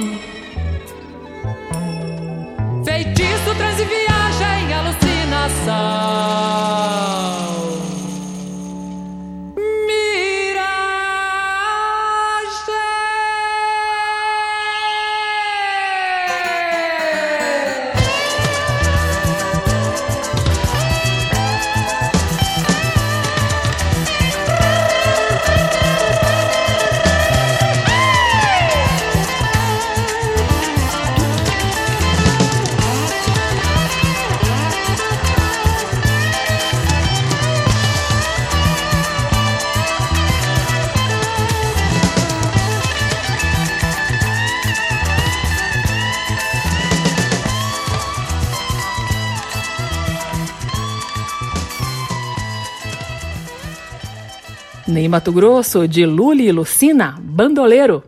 [55.10, 58.04] Mato Grosso, de Luli e Lucina, Bandoleiro.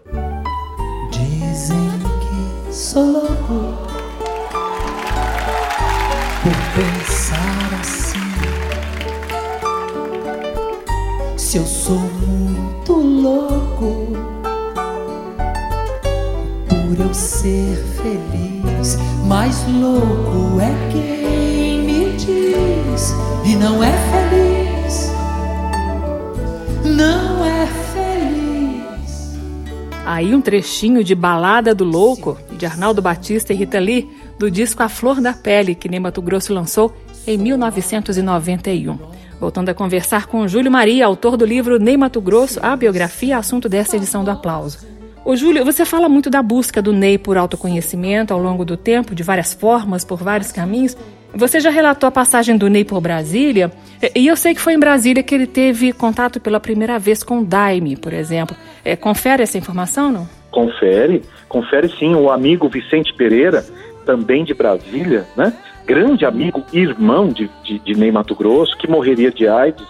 [30.41, 34.89] Um trechinho de Balada do Louco, de Arnaldo Batista e Rita Lee, do disco A
[34.89, 36.91] Flor da Pele, que Ney Mato Grosso lançou
[37.27, 38.97] em 1991.
[39.39, 43.69] Voltando a conversar com Júlio Maria, autor do livro Ney Mato Grosso, a biografia, assunto
[43.69, 44.79] desta edição do Aplauso.
[45.23, 49.13] Ô Júlio, você fala muito da busca do Ney por autoconhecimento ao longo do tempo,
[49.13, 50.97] de várias formas, por vários caminhos.
[51.33, 53.71] Você já relatou a passagem do Ney por Brasília,
[54.15, 57.39] e eu sei que foi em Brasília que ele teve contato pela primeira vez com
[57.39, 58.55] o Daime, por exemplo.
[58.83, 60.29] É, confere essa informação, não?
[60.51, 62.13] Confere, confere sim.
[62.13, 63.65] O amigo Vicente Pereira,
[64.05, 65.53] também de Brasília, né?
[65.85, 69.87] Grande amigo, irmão de, de, de Ney Mato Grosso, que morreria de AIDS,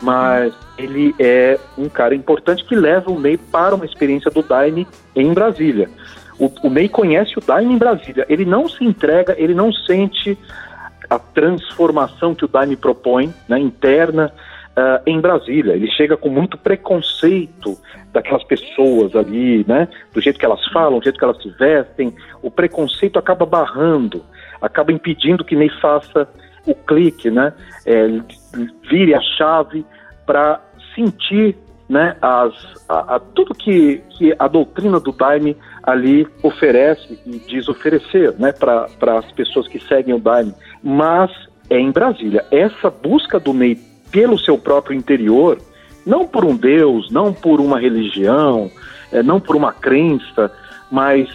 [0.00, 4.86] mas ele é um cara importante que leva o Ney para uma experiência do Daime
[5.16, 5.88] em Brasília.
[6.38, 8.26] O, o Ney conhece o Daime em Brasília.
[8.28, 10.36] Ele não se entrega, ele não sente
[11.14, 14.32] a transformação que o Daime propõe, né, interna,
[14.76, 15.74] uh, em Brasília.
[15.74, 17.78] Ele chega com muito preconceito
[18.12, 22.14] daquelas pessoas ali, né, do jeito que elas falam, do jeito que elas se vestem.
[22.42, 24.24] O preconceito acaba barrando,
[24.60, 26.28] acaba impedindo que Ney faça
[26.66, 27.52] o clique, né,
[27.84, 28.06] é,
[28.88, 29.84] vire a chave
[30.24, 30.60] para
[30.94, 31.56] sentir
[31.88, 32.54] né, as,
[32.88, 38.52] a, a, tudo que, que a doutrina do Daime ali oferece e diz oferecer né,
[38.52, 40.54] para as pessoas que seguem o Daime.
[40.82, 41.30] Mas
[41.68, 42.44] é em Brasília.
[42.50, 43.78] Essa busca do Ney
[44.10, 45.58] pelo seu próprio interior,
[46.04, 48.70] não por um Deus, não por uma religião,
[49.10, 50.52] é, não por uma crença,
[50.90, 51.28] mas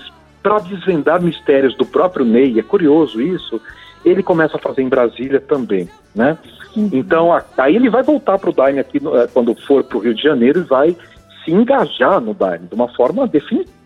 [0.44, 3.60] para desvendar mistérios do próprio Ney, é curioso isso,
[4.06, 6.38] ele começa a fazer em Brasília também, né?
[6.76, 6.90] Uhum.
[6.94, 10.14] Então, aí ele vai voltar para o Daime aqui, eh, quando for para o Rio
[10.14, 10.96] de Janeiro, e vai
[11.44, 13.77] se engajar no Daime, de uma forma definitiva,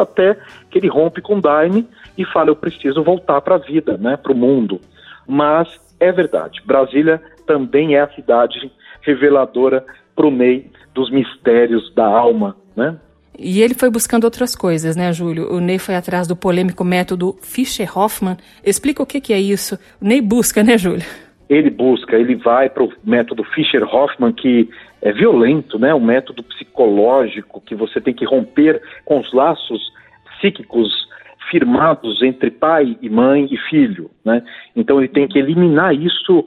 [0.00, 0.36] até
[0.70, 1.86] que ele rompe com Daime
[2.16, 4.80] e fala, eu preciso voltar para a vida, né, para o mundo.
[5.26, 5.68] Mas
[6.00, 8.70] é verdade, Brasília também é a cidade
[9.02, 9.84] reveladora
[10.14, 12.96] para o Ney dos mistérios da alma, né?
[13.38, 15.52] E ele foi buscando outras coisas, né, Júlio?
[15.52, 18.36] O Ney foi atrás do polêmico método Fischer-Hoffman.
[18.64, 19.78] Explica o que, que é isso.
[20.00, 21.06] O Ney busca, né, Júlio?
[21.48, 24.68] Ele busca, ele vai para o método Fischer-Hoffman, que
[25.00, 25.94] é violento, né?
[25.94, 29.92] Um método psicológico que você tem que romper com os laços
[30.36, 31.08] psíquicos
[31.50, 34.42] firmados entre pai e mãe e filho, né?
[34.76, 36.44] Então ele tem que eliminar isso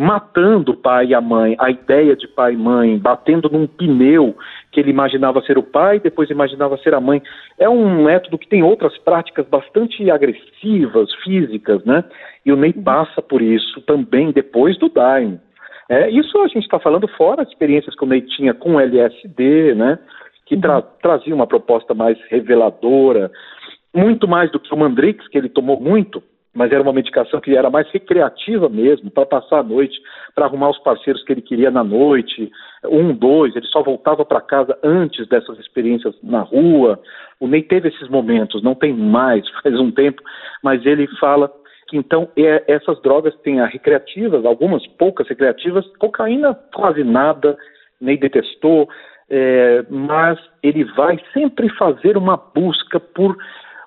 [0.00, 4.34] matando o pai e a mãe, a ideia de pai e mãe, batendo num pneu
[4.72, 7.22] que ele imaginava ser o pai, depois imaginava ser a mãe.
[7.58, 12.02] É um método que tem outras práticas bastante agressivas, físicas, né?
[12.46, 15.38] E o Ney passa por isso também depois do Daime.
[15.86, 18.80] É, isso a gente está falando fora as experiências que o Ney tinha com o
[18.80, 19.98] LSD, né?
[20.46, 20.82] Que tra uhum.
[21.02, 23.30] trazia uma proposta mais reveladora,
[23.94, 26.22] muito mais do que o Mandrix, que ele tomou muito,
[26.54, 29.96] mas era uma medicação que era mais recreativa mesmo, para passar a noite,
[30.34, 32.50] para arrumar os parceiros que ele queria na noite,
[32.84, 37.00] um, dois, ele só voltava para casa antes dessas experiências na rua.
[37.38, 40.22] O Ney teve esses momentos, não tem mais, faz um tempo,
[40.62, 41.52] mas ele fala
[41.88, 47.56] que então é, essas drogas têm a recreativas, algumas poucas recreativas, cocaína quase nada,
[48.00, 48.88] Ney detestou,
[49.28, 53.36] é, mas ele vai sempre fazer uma busca por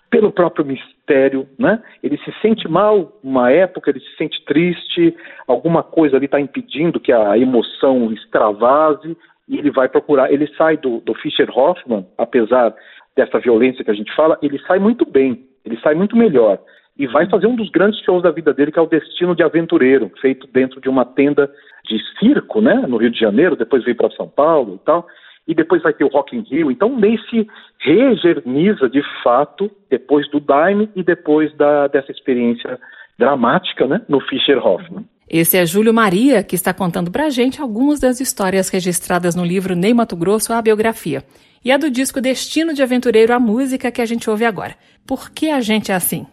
[0.10, 0.64] pelo próprio
[1.04, 1.82] mistério, né?
[2.02, 5.16] Ele se sente mal uma época, ele se sente triste,
[5.48, 9.16] alguma coisa ali está impedindo que a emoção extravase
[9.48, 10.32] e ele vai procurar.
[10.32, 12.74] Ele sai do, do Fischer Hoffman, apesar
[13.16, 16.60] dessa violência que a gente fala, ele sai muito bem, ele sai muito melhor
[16.98, 19.44] e vai fazer um dos grandes shows da vida dele, que é o Destino de
[19.44, 21.52] Aventureiro, feito dentro de uma tenda
[21.86, 25.06] de circo, né, no Rio de Janeiro, depois veio para São Paulo e tal
[25.48, 26.72] e depois vai ter o Rock in Rio.
[26.72, 27.48] Então, nem se
[27.80, 32.80] regerniza de fato depois do Daime e depois da, dessa experiência
[33.18, 35.06] dramática né, no Fischer Hoffman.
[35.30, 39.44] Esse é Júlio Maria, que está contando para a gente algumas das histórias registradas no
[39.44, 41.24] livro Ney Mato Grosso, a biografia.
[41.64, 44.76] E é do disco Destino de Aventureiro, a música que a gente ouve agora.
[45.08, 46.28] Por que a gente é assim?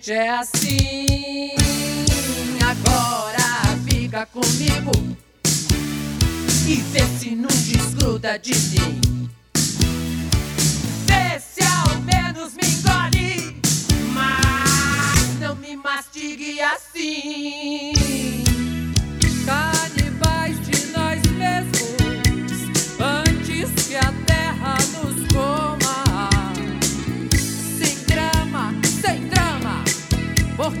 [0.00, 1.50] Gente é assim.
[2.64, 4.92] Agora fica comigo
[6.66, 9.30] e vê se não desgruda de mim.
[11.04, 12.89] Vê se ao menos me engole,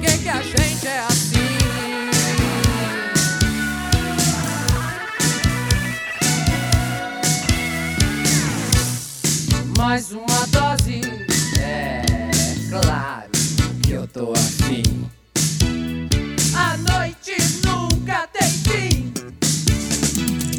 [0.00, 1.36] que, que a gente é assim?
[9.76, 11.00] Mais uma dose,
[11.60, 12.02] é
[12.70, 13.30] claro
[13.82, 15.10] que eu tô afim.
[16.54, 19.12] A noite nunca tem fim.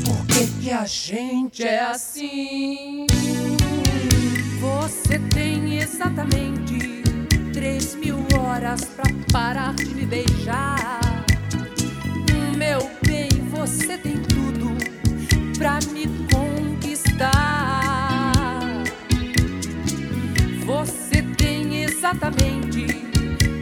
[0.05, 3.07] Por que, que a gente é assim?
[4.59, 7.00] Você tem exatamente
[7.61, 10.99] três mil horas pra parar de me beijar.
[12.57, 14.75] Meu bem, você tem tudo
[15.59, 17.29] pra me conquistar.
[20.65, 22.87] Você tem exatamente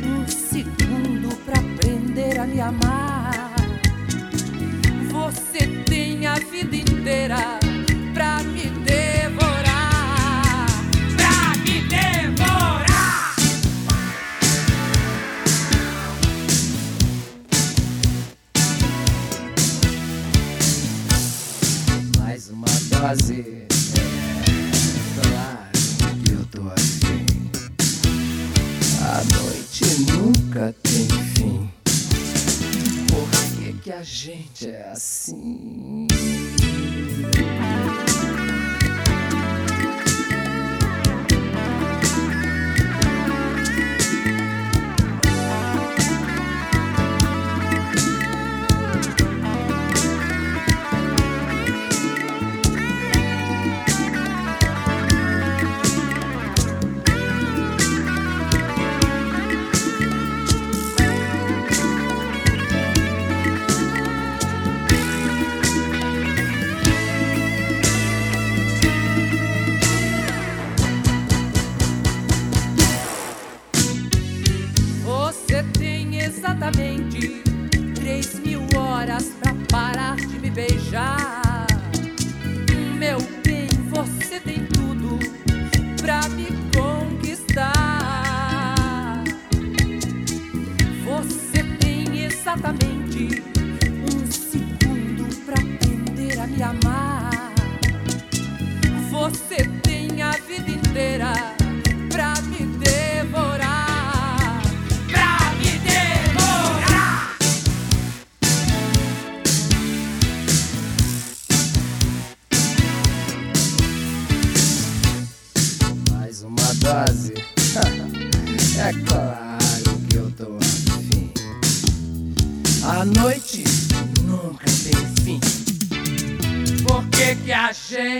[0.06, 3.54] um segundo pra aprender a me amar.
[5.12, 7.60] Você tem a vida inteira
[23.10, 23.42] dose.
[23.42, 23.68] É
[25.22, 25.70] claro
[26.24, 27.26] que eu tô afim.
[29.02, 31.72] A noite nunca tem fim.
[33.08, 36.08] Por que, que a gente é assim?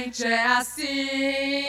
[0.10, 1.68] Gente é assim?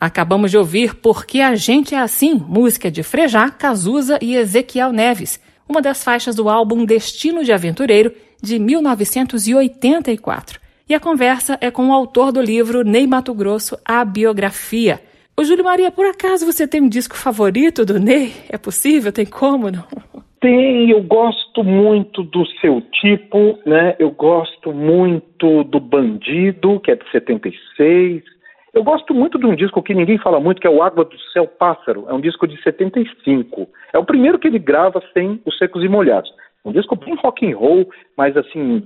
[0.00, 5.40] Acabamos de ouvir Porque a Gente é Assim, música de Frejá, Cazuza e Ezequiel Neves,
[5.68, 8.12] uma das faixas do álbum Destino de Aventureiro,
[8.42, 10.60] de 1984.
[10.88, 15.00] E a conversa é com o autor do livro Ney Mato Grosso, A Biografia.
[15.36, 18.32] Ô Júlio Maria, por acaso você tem um disco favorito do Ney?
[18.48, 19.12] É possível?
[19.12, 19.84] Tem como, não?
[20.40, 23.96] Tem, eu gosto muito do seu tipo, né?
[23.98, 28.22] Eu gosto muito do Bandido, que é de 76.
[28.72, 31.18] Eu gosto muito de um disco que ninguém fala muito, que é o Água do
[31.32, 32.06] Céu Pássaro.
[32.08, 33.68] É um disco de 75.
[33.92, 36.30] É o primeiro que ele grava sem os secos e molhados.
[36.64, 38.84] Um disco bem rock and roll, mas assim,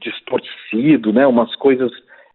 [0.00, 1.26] distorcido, né?
[1.26, 1.90] Umas coisas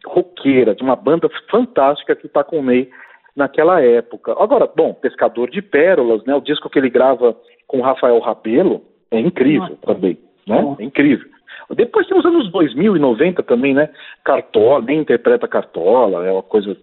[0.06, 2.90] roqueiras, uma banda fantástica que está com o Ney
[3.36, 4.36] naquela época.
[4.38, 6.36] Agora, bom, Pescador de Pérolas, né?
[6.36, 7.36] O disco que ele grava
[7.68, 8.82] com o Rafael Rabelo
[9.12, 10.18] é incrível também,
[10.48, 10.76] né?
[10.80, 11.28] É incrível.
[11.76, 13.90] Depois tem os anos 2000 e 90 também, né?
[14.24, 16.76] Cartola, nem interpreta Cartola, é uma coisa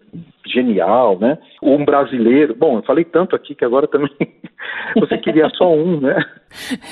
[0.47, 1.39] genial, né?
[1.63, 4.11] Um brasileiro, bom, eu falei tanto aqui que agora também
[4.97, 6.17] você queria só um, né?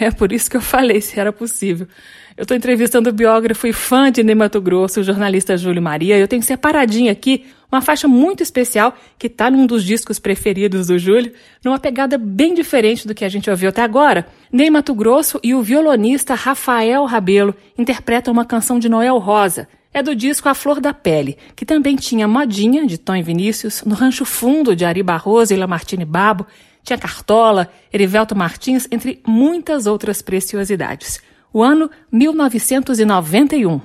[0.00, 1.86] É por isso que eu falei se era possível.
[2.36, 6.18] Eu estou entrevistando o biógrafo e fã de Ney Mato Grosso, o jornalista Júlio Maria.
[6.18, 10.98] Eu tenho separadinho aqui uma faixa muito especial que está num dos discos preferidos do
[10.98, 11.32] Júlio,
[11.64, 14.26] numa pegada bem diferente do que a gente ouviu até agora.
[14.52, 19.68] Ney Mato Grosso e o violonista Rafael Rabelo interpretam uma canção de Noel Rosa.
[19.92, 23.84] É do disco A Flor da Pele, que também tinha Modinha, de Tom e Vinícius,
[23.84, 26.44] No Rancho Fundo, de Ari Barroso e Lamartine Babo,
[26.82, 31.22] tinha Cartola, Erivelto Martins, entre muitas outras preciosidades.
[31.56, 33.80] O ano 1991.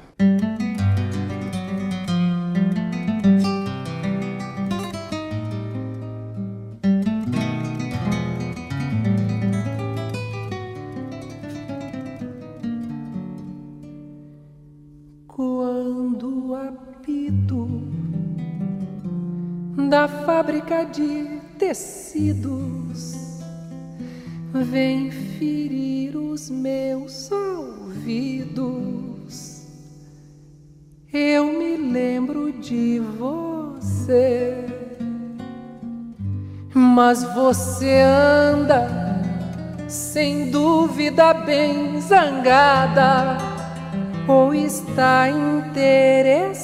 [15.27, 17.69] Quando apito
[19.87, 23.13] da fábrica de tecidos
[24.71, 28.79] vem ferir os meus ouvidos.
[31.13, 34.65] Eu me lembro de você,
[36.73, 38.89] mas você anda
[39.87, 43.37] sem dúvida bem zangada
[44.27, 46.59] ou está interessada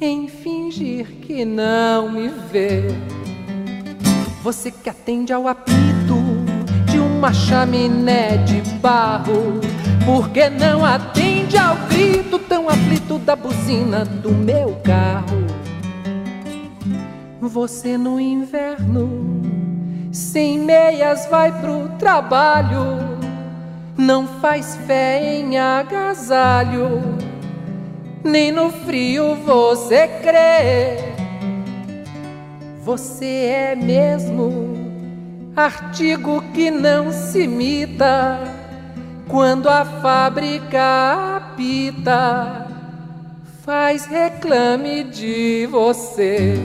[0.00, 2.82] em fingir que não me vê.
[4.42, 5.87] Você que atende ao apito
[7.18, 9.60] uma chaminé de barro,
[10.06, 15.44] por que não atende ao grito tão aflito da buzina do meu carro?
[17.40, 19.42] Você no inverno,
[20.12, 23.18] sem meias, vai pro trabalho,
[23.96, 27.02] não faz fé em agasalho,
[28.22, 31.08] nem no frio você crê
[32.88, 34.77] você é mesmo
[35.58, 38.38] artigo que não se imita
[39.26, 42.66] quando a fábrica apita.
[43.64, 46.58] Faz reclame de você.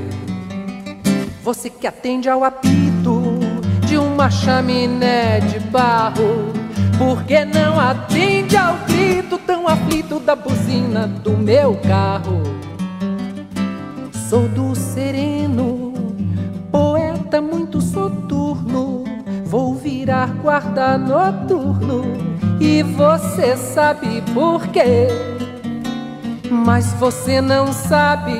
[1.43, 3.39] Você que atende ao apito
[3.85, 6.53] de uma chaminé de barro.
[6.97, 12.41] Por que não atende ao grito tão aflito da buzina do meu carro?
[14.29, 15.92] Sou do sereno
[17.33, 19.03] poeta muito soturno,
[19.45, 22.03] vou virar guarda noturno
[22.59, 25.07] e você sabe por quê.
[26.51, 28.33] Mas você não sabe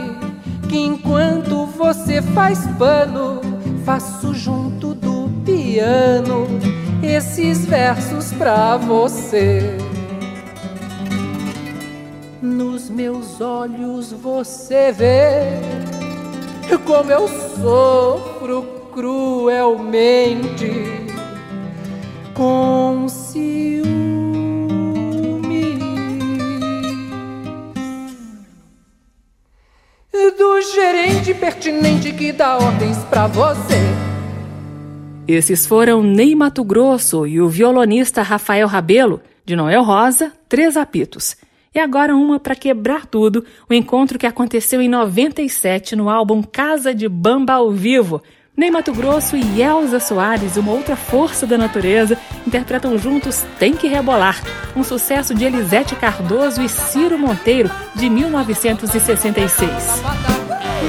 [0.69, 3.41] que enquanto você faz pano,
[3.83, 6.45] faço junto do piano
[7.01, 9.75] esses versos pra você.
[12.41, 15.59] Nos meus olhos você vê
[16.85, 20.71] como eu sofro cruelmente
[22.33, 23.83] com ciúme.
[30.37, 33.73] Do gerente pertinente que dá ordens pra você.
[35.27, 41.35] Esses foram Ney Mato Grosso e o violonista Rafael Rabelo, de Noel Rosa, Três Apitos.
[41.73, 46.93] E agora uma para quebrar tudo, o encontro que aconteceu em 97 no álbum Casa
[46.93, 48.21] de Bamba ao Vivo.
[48.55, 53.87] Ney Mato Grosso e Elza Soares, uma outra força da natureza, interpretam juntos Tem que
[53.87, 54.39] Rebolar,
[54.75, 59.69] um sucesso de Elisete Cardoso e Ciro Monteiro, de 1966.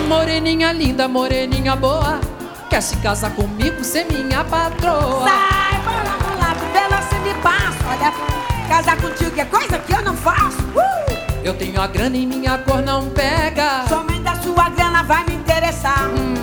[0.06, 2.20] Moreninha linda, moreninha boa,
[2.68, 5.24] quer se casar comigo, ser minha patroa.
[5.24, 10.16] Sai, bora, bora, bela, se me passa, olha Casar contigo é coisa que eu não
[10.16, 10.60] faço.
[10.74, 11.14] Uh!
[11.42, 13.84] Eu tenho a grana e minha cor não pega.
[13.88, 16.08] Somente a sua grana vai me interessar.
[16.08, 16.33] Hum.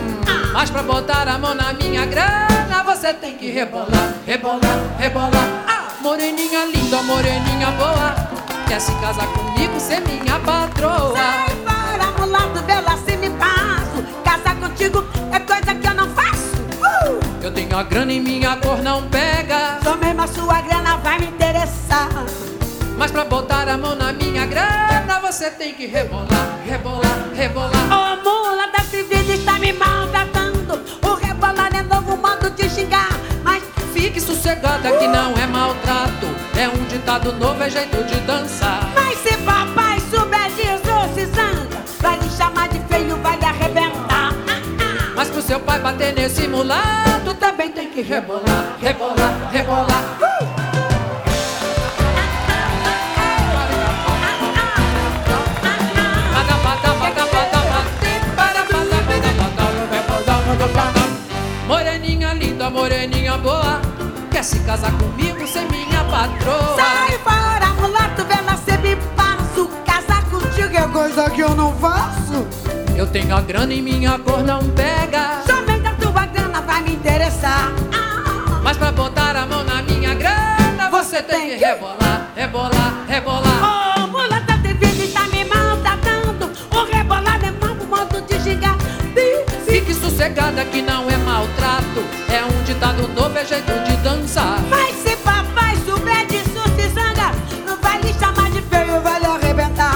[0.53, 5.47] Mas pra botar a mão na minha grana, você tem que rebolar, rebolar, rebolar.
[5.65, 8.13] Ah, moreninha linda, moreninha boa.
[8.67, 11.15] Quer se casar comigo, ser minha patroa.
[11.15, 14.03] Sai fora, mulato, vê lá se me passo.
[14.25, 16.51] Casar contigo é coisa que eu não faço.
[16.81, 17.19] Uh!
[17.41, 19.79] Eu tenho a grana e minha cor não pega.
[19.83, 22.09] Só mesmo a sua grana vai me interessar.
[22.97, 27.71] Mas pra botar a mão na minha grana, você tem que rebolar, rebolar, rebolar.
[27.89, 30.40] Ô oh, mula da vida está me maltratando.
[32.41, 33.09] O rebolar novo modo de xingar.
[33.43, 33.63] Mas
[33.93, 36.27] fique sossegada que não é maltrato.
[36.57, 38.89] É um ditado novo, é jeito de dançar.
[38.95, 44.31] Mas se papai souber disso, se zanga, vai lhe chamar de feio, vai lhe arrebentar.
[45.15, 50.30] Mas pro seu pai bater nesse mulato, também tem que rebolar, rebolar, rebolar.
[62.71, 63.81] Moreninha boa
[64.31, 66.75] Quer se casar comigo, ser minha patroa.
[66.77, 69.69] Sai fora, mulato, vê nascer me passo.
[69.85, 72.47] Casar contigo é coisa que eu não faço.
[72.95, 75.41] Eu tenho a grana e minha cor não pega.
[75.45, 77.73] Somente a tua grana vai me interessar.
[78.63, 83.97] Mas pra botar a mão na minha grana Você tem, tem que rebolar, rebolar, rebolar.
[83.99, 86.49] Oh, mulata, tem vida e tá me maltratando.
[86.71, 88.77] O rebolar é mambo, modo de gingar
[89.65, 92.20] Fique sossegada que não é maltrato
[92.73, 94.57] ditado novo, é jeito de dançar.
[94.69, 97.31] Mas se papai souber disso se zanga
[97.65, 99.91] Não vai lhe chamar de feio, vai lhe arrebentar.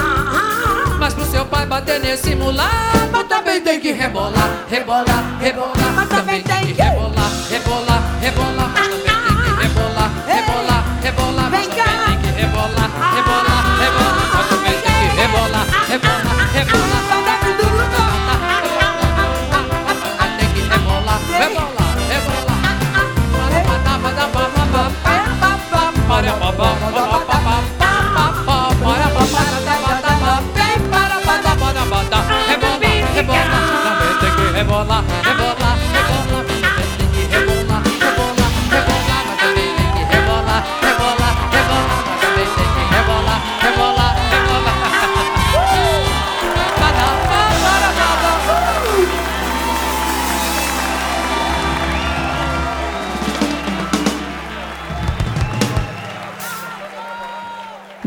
[0.98, 5.92] Mas pro seu pai bater nesse mulato Também tem que rebolar, rebolar, rebolar.
[5.94, 6.95] Mas também tem que rebolar,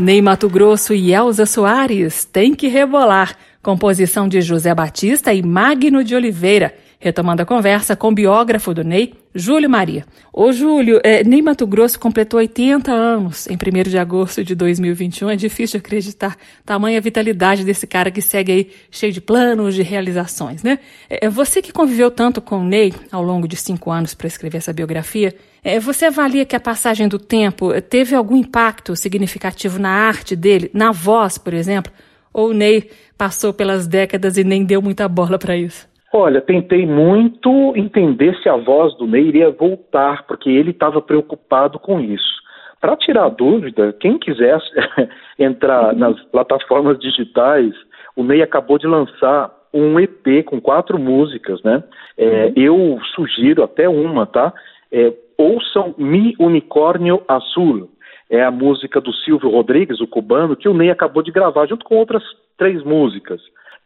[0.10, 3.38] Ney Mato Grosso e Elza Soares tem que rebolar.
[3.62, 6.74] Composição de José Batista e Magno de Oliveira.
[7.02, 10.06] Retomando a conversa com o biógrafo do Ney, Júlio Maria.
[10.34, 15.30] Ô Júlio, é, Ney Mato Grosso completou 80 anos em 1 de agosto de 2021.
[15.30, 16.36] É difícil acreditar
[16.66, 20.78] tamanha vitalidade desse cara que segue aí cheio de planos, de realizações, né?
[21.10, 24.28] É, é você que conviveu tanto com o Ney ao longo de cinco anos para
[24.28, 25.34] escrever essa biografia,
[25.64, 30.70] é, você avalia que a passagem do tempo teve algum impacto significativo na arte dele,
[30.74, 31.93] na voz, por exemplo?
[32.34, 35.88] Ou o Ney passou pelas décadas e nem deu muita bola para isso?
[36.14, 41.78] Olha, tentei muito entender se a voz do Ney iria voltar, porque ele estava preocupado
[41.78, 42.39] com isso.
[42.82, 44.70] Para tirar dúvida, quem quisesse
[45.38, 47.74] entrar nas plataformas digitais,
[48.16, 51.84] o Ney acabou de lançar um EP com quatro músicas, né?
[52.18, 52.53] É, uhum.
[52.55, 54.51] Eu sugiro até uma, tá?
[54.91, 57.89] É, ouçam Mi Unicórnio Azul.
[58.30, 61.86] É a música do Silvio Rodrigues, o cubano, que o Ney acabou de gravar junto
[61.86, 62.24] com outras
[62.57, 63.41] três músicas.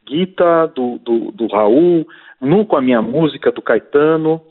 [0.05, 2.05] Guita, do, do, do Raul,
[2.41, 4.41] Nu com a minha música, do Caetano,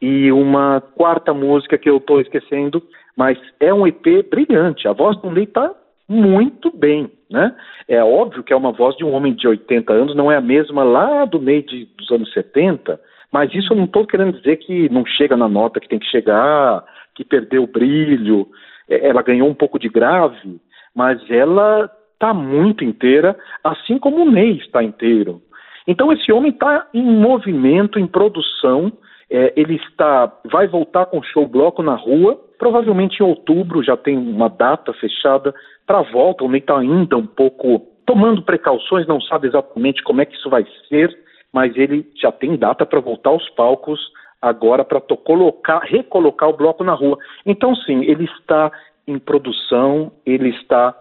[0.00, 2.82] e uma quarta música que eu estou esquecendo,
[3.16, 4.88] mas é um EP brilhante.
[4.88, 5.70] A voz do Ney está
[6.08, 7.54] muito bem, né?
[7.86, 10.40] É óbvio que é uma voz de um homem de 80 anos, não é a
[10.40, 12.98] mesma lá do Ney de, dos anos 70,
[13.30, 16.10] mas isso eu não estou querendo dizer que não chega na nota que tem que
[16.10, 16.84] chegar,
[17.14, 18.48] que perdeu o brilho.
[18.88, 20.60] É, ela ganhou um pouco de grave,
[20.94, 21.90] mas ela
[22.22, 25.42] está muito inteira, assim como o Ney está inteiro.
[25.88, 28.92] Então esse homem está em movimento, em produção.
[29.28, 34.16] É, ele está, vai voltar com show bloco na rua, provavelmente em outubro já tem
[34.16, 35.52] uma data fechada
[35.84, 36.44] para a volta.
[36.44, 40.48] O Ney está ainda um pouco tomando precauções, não sabe exatamente como é que isso
[40.48, 41.10] vai ser,
[41.52, 44.00] mas ele já tem data para voltar aos palcos
[44.40, 47.18] agora para colocar, recolocar o bloco na rua.
[47.44, 48.70] Então sim, ele está
[49.06, 50.94] em produção, ele está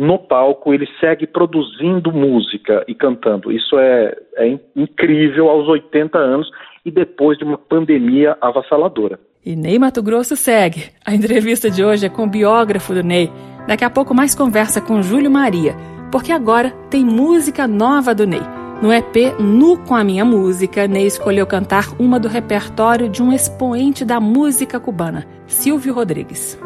[0.00, 3.52] no palco, ele segue produzindo música e cantando.
[3.52, 6.50] Isso é, é incrível aos 80 anos
[6.86, 9.20] e depois de uma pandemia avassaladora.
[9.44, 10.84] E Ney Mato Grosso segue.
[11.04, 13.30] A entrevista de hoje é com o biógrafo do Ney.
[13.68, 15.76] Daqui a pouco mais conversa com Júlio Maria,
[16.10, 18.42] porque agora tem música nova do Ney.
[18.80, 23.30] No EP Nu com a Minha Música, Ney escolheu cantar uma do repertório de um
[23.30, 26.58] expoente da música cubana, Silvio Rodrigues.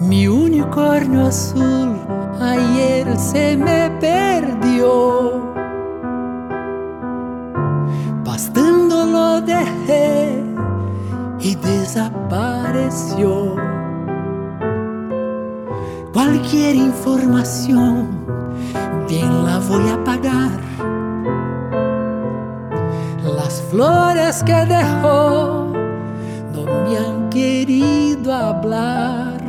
[0.00, 1.96] Mi unicornio azul
[2.40, 5.40] ayer se me perdió.
[8.24, 10.44] Pastando lo dejé
[11.40, 13.56] y desapareció.
[16.12, 18.08] Cualquier información
[19.08, 20.50] bien la voy a pagar.
[23.24, 25.72] Las flores que dejó
[26.54, 29.45] no me han querido hablar.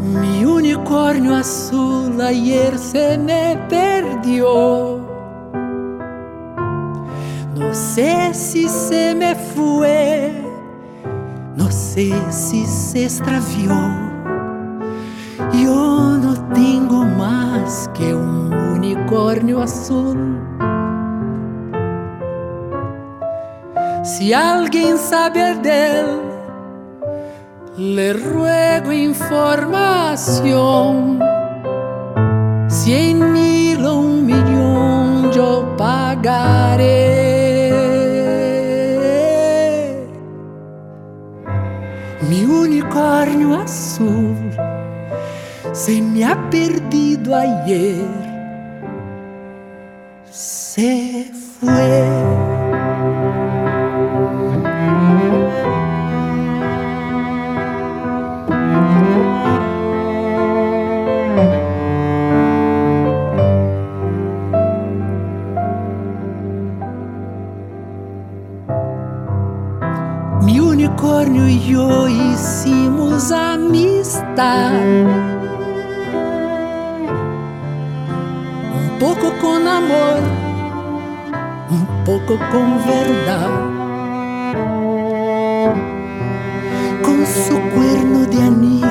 [0.00, 4.98] Mi unicornio azul ayer se me perdió.
[7.54, 10.32] No sé si se me fue,
[11.54, 13.70] no sé si se extravió.
[15.52, 20.38] Yo no tengo más que un unicornio azul.
[24.02, 26.29] Si alguien sabe de él,
[27.80, 31.18] le ruego información.
[32.68, 36.90] Cien mil o un millón yo pagaré.
[42.28, 44.36] Mi unicornio azul
[45.72, 48.04] se me ha perdido ayer.
[50.30, 52.29] Se fue.
[74.30, 75.28] Un
[79.00, 80.20] poco con amor,
[81.70, 83.50] un poco con verdad.
[87.02, 88.86] Con su cuerno de anil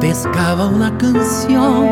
[0.00, 1.88] pescaba una canción.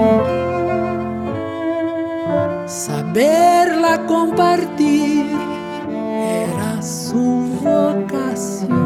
[2.66, 5.36] Saberla compartir
[5.98, 8.85] era su vocación.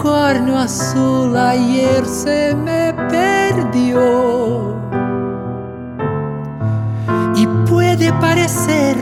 [0.00, 4.74] Unicornio azul ayer se me perdió.
[7.36, 8.96] Y puede parecer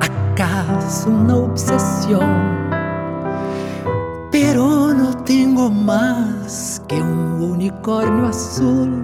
[0.00, 2.68] acaso una obsesión,
[4.32, 9.02] pero no tengo más que un unicornio azul.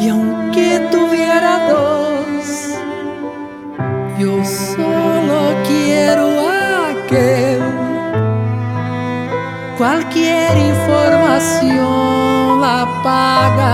[0.00, 1.83] Y aunque tuviera dos,
[9.84, 13.73] Cualquier información la pagaré.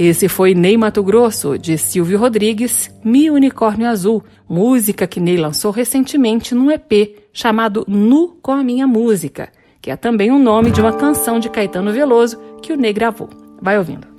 [0.00, 5.72] Esse foi Ney Mato Grosso, de Silvio Rodrigues, Mi Unicórnio Azul, música que Ney lançou
[5.72, 9.48] recentemente num EP chamado Nu com a Minha Música,
[9.82, 13.28] que é também o nome de uma canção de Caetano Veloso que o Ney gravou.
[13.60, 14.17] Vai ouvindo.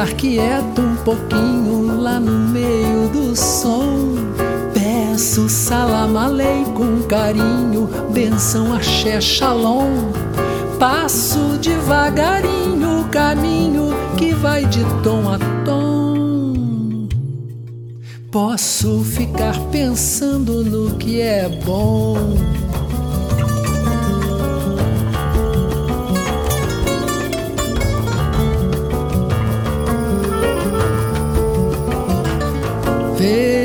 [0.00, 4.14] Ficar quieto um pouquinho lá no meio do som.
[4.72, 6.14] Peço salam
[6.74, 10.12] com carinho, benção axé shalom.
[10.78, 17.08] Passo devagarinho o caminho que vai de tom a tom.
[18.30, 22.16] Posso ficar pensando no que é bom.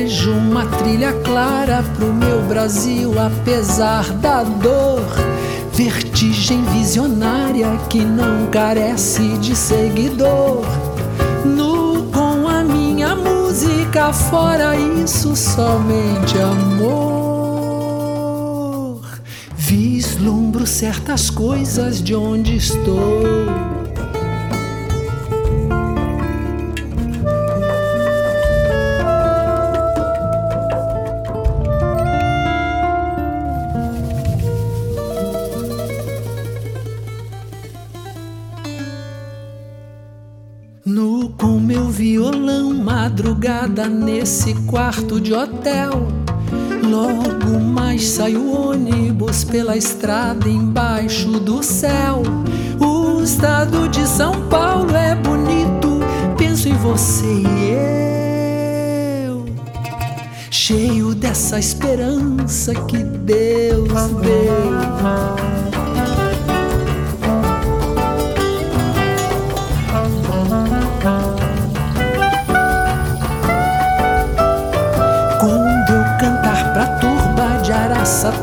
[0.06, 5.02] Vejo uma trilha clara pro meu Brasil, apesar da dor.
[5.74, 10.64] Vertigem visionária que não carece de seguidor.
[11.44, 17.82] Nu com a minha música, fora isso, somente amor.
[19.58, 23.85] Vislumbro certas coisas de onde estou.
[43.84, 46.08] Nesse quarto de hotel.
[46.82, 52.24] Logo mais sai o ônibus pela estrada embaixo do céu.
[52.80, 56.00] O estado de São Paulo é bonito,
[56.38, 57.72] penso em você e
[59.28, 59.46] eu.
[60.50, 65.55] Cheio dessa esperança que Deus deu.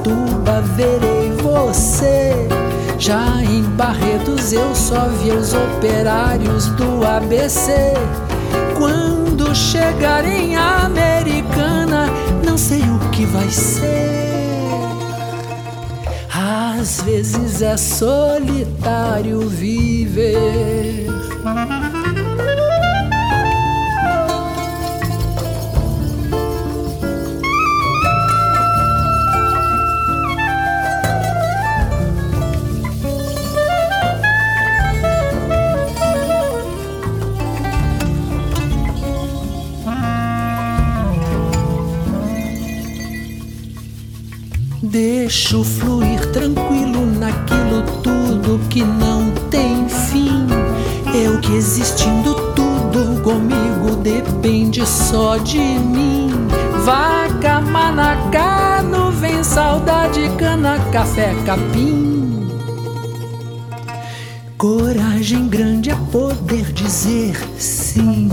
[0.03, 2.33] Araçatuba, verei você.
[2.99, 7.95] Já em Barretos eu só vi os operários do ABC.
[8.77, 12.09] Quando chegar em Americana,
[12.45, 14.33] não sei o que vai ser.
[16.35, 21.07] Às vezes é solitário viver.
[55.39, 56.31] De mim.
[56.85, 62.49] Vaca, manacá, nuvem, saudade, cana, café, capim.
[64.59, 68.29] Coragem grande é poder dizer sim.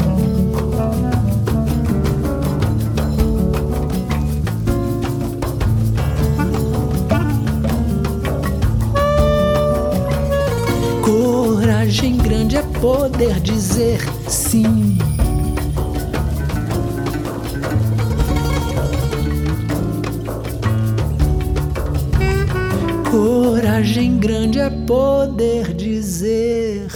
[11.02, 14.98] Coragem grande é poder dizer sim.
[24.00, 26.88] Coragem grande é poder dizer.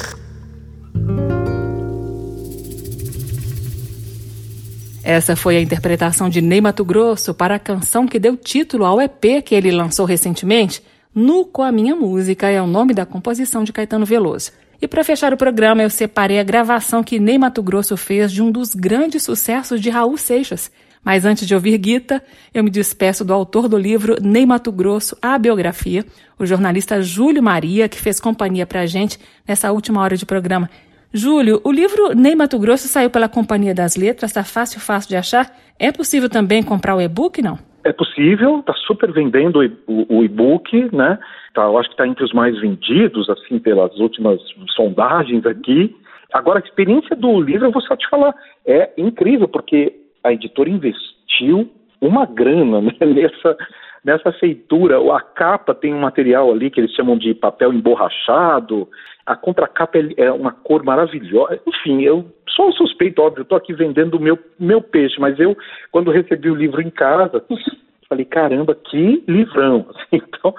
[5.04, 9.02] Essa foi a interpretação de Ney Mato Grosso para a canção que deu título ao
[9.02, 10.82] EP que ele lançou recentemente.
[11.14, 14.52] Nu com a minha música é o nome da composição de Caetano Veloso.
[14.82, 18.42] E para fechar o programa, eu separei a gravação que Ney Mato Grosso fez de
[18.42, 20.72] um dos grandes sucessos de Raul Seixas,
[21.04, 22.24] mas antes de ouvir Guita,
[22.54, 26.06] eu me despeço do autor do livro Ney Mato Grosso, a biografia,
[26.40, 30.70] o jornalista Júlio Maria, que fez companhia para a gente nessa última hora de programa.
[31.14, 35.16] Júlio, o livro Ney Mato Grosso saiu pela Companhia das Letras, está fácil, fácil de
[35.16, 35.52] achar.
[35.78, 37.60] É possível também comprar o e-book, não?
[37.84, 41.20] É possível, está super vendendo o e-book, né?
[41.54, 44.40] Tá, eu acho que está entre os mais vendidos, assim, pelas últimas
[44.74, 45.96] sondagens aqui.
[46.34, 48.34] Agora, a experiência do livro, eu vou só te falar,
[48.66, 49.94] é incrível, porque
[50.24, 51.70] a editora investiu
[52.02, 53.58] uma grana né, nessa,
[54.04, 54.98] nessa feitura.
[55.16, 58.88] A capa tem um material ali que eles chamam de papel emborrachado,
[59.26, 61.60] a contracapa é uma cor maravilhosa.
[61.66, 65.56] Enfim, eu sou um suspeito, óbvio, estou aqui vendendo o meu, meu peixe, mas eu,
[65.92, 67.44] quando recebi o livro em casa,
[68.10, 69.88] falei, caramba, que livrão.
[70.12, 70.54] Então,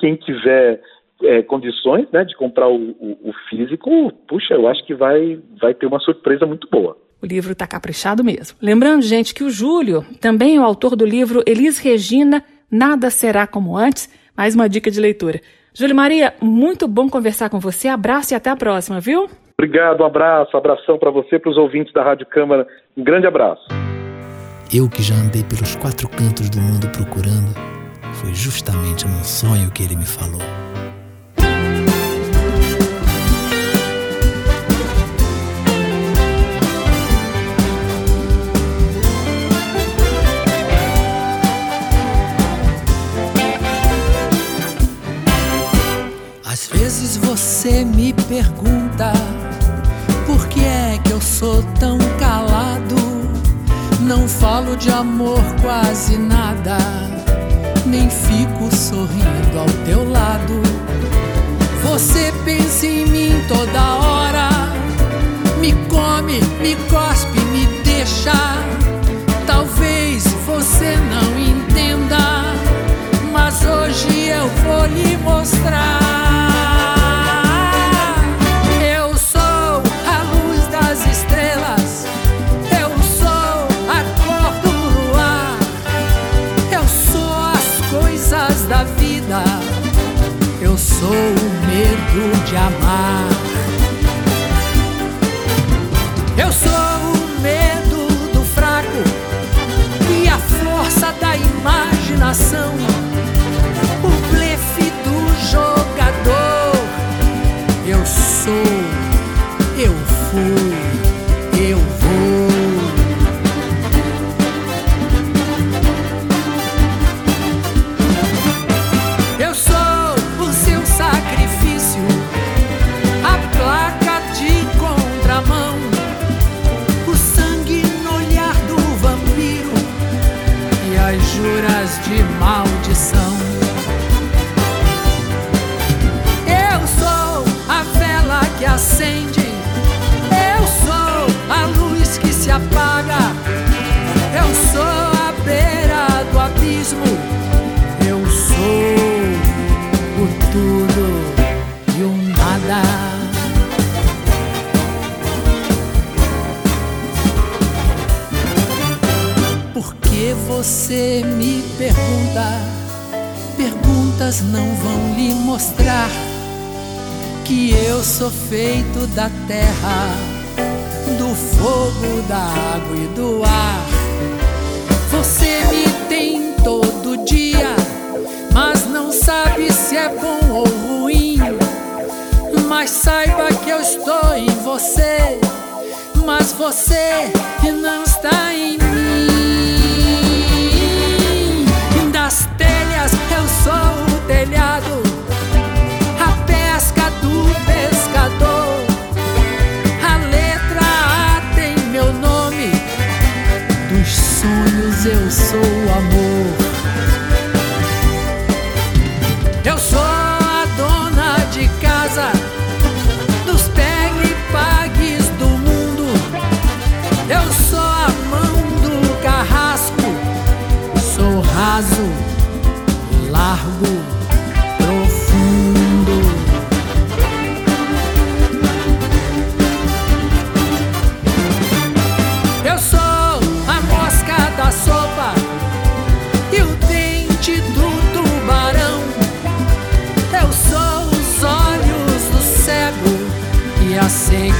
[0.00, 0.82] quem tiver
[1.22, 5.72] é, condições né, de comprar o, o, o, físico, puxa, eu acho que vai, vai
[5.74, 6.96] ter uma surpresa muito boa.
[7.20, 8.56] O livro está caprichado mesmo.
[8.62, 13.46] Lembrando, gente, que o Júlio também é o autor do livro Elis Regina, Nada Será
[13.46, 14.08] Como Antes.
[14.36, 15.40] Mais uma dica de leitura.
[15.74, 17.88] Júlio Maria, muito bom conversar com você.
[17.88, 19.28] Abraço e até a próxima, viu?
[19.60, 22.66] Obrigado, um abraço, abração para você, para os ouvintes da Rádio Câmara.
[22.96, 23.66] Um grande abraço.
[24.72, 27.54] Eu que já andei pelos quatro cantos do mundo procurando,
[28.20, 30.67] foi justamente num sonho que ele me falou.
[47.38, 49.12] Você me pergunta
[50.26, 52.96] por que é que eu sou tão calado.
[54.00, 56.78] Não falo de amor quase nada,
[57.86, 60.60] nem fico sorrindo ao teu lado.
[61.84, 64.48] Você pensa em mim toda hora,
[65.60, 68.32] me come, me cospe, me deixa.
[69.46, 72.18] Talvez você não entenda,
[73.32, 76.27] mas hoje eu vou lhe mostrar.
[90.98, 93.28] Sou o medo de amar.
[96.36, 99.02] Eu sou o medo do fraco
[100.10, 102.74] e a força da imaginação.
[104.02, 105.18] O blefe do
[105.50, 106.78] jogador.
[107.86, 108.54] Eu sou,
[109.78, 109.94] eu
[110.30, 110.67] fui,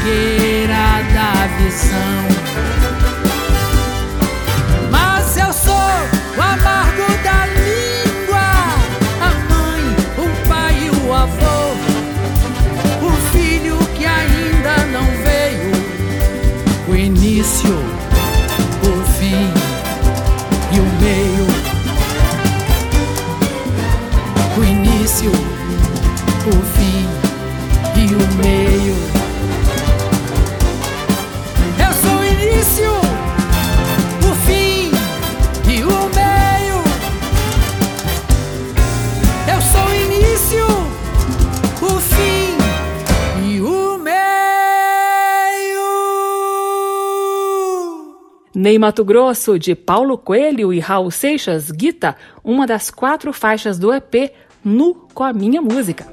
[0.08, 0.37] a
[48.68, 52.14] Ney Mato Grosso, de Paulo Coelho e Raul Seixas, Guita,
[52.44, 54.30] uma das quatro faixas do EP
[54.62, 56.06] Nu com a Minha Música.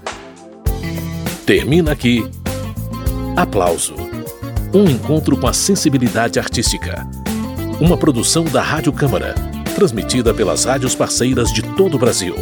[1.45, 2.27] Termina aqui.
[3.37, 4.10] Aplauso.
[4.73, 7.05] Um encontro com a sensibilidade artística.
[7.81, 9.35] Uma produção da Rádio Câmara,
[9.75, 12.37] transmitida pelas rádios parceiras de todo o Brasil.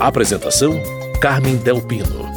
[0.00, 0.80] Apresentação:
[1.20, 2.27] Carmen Del Pino.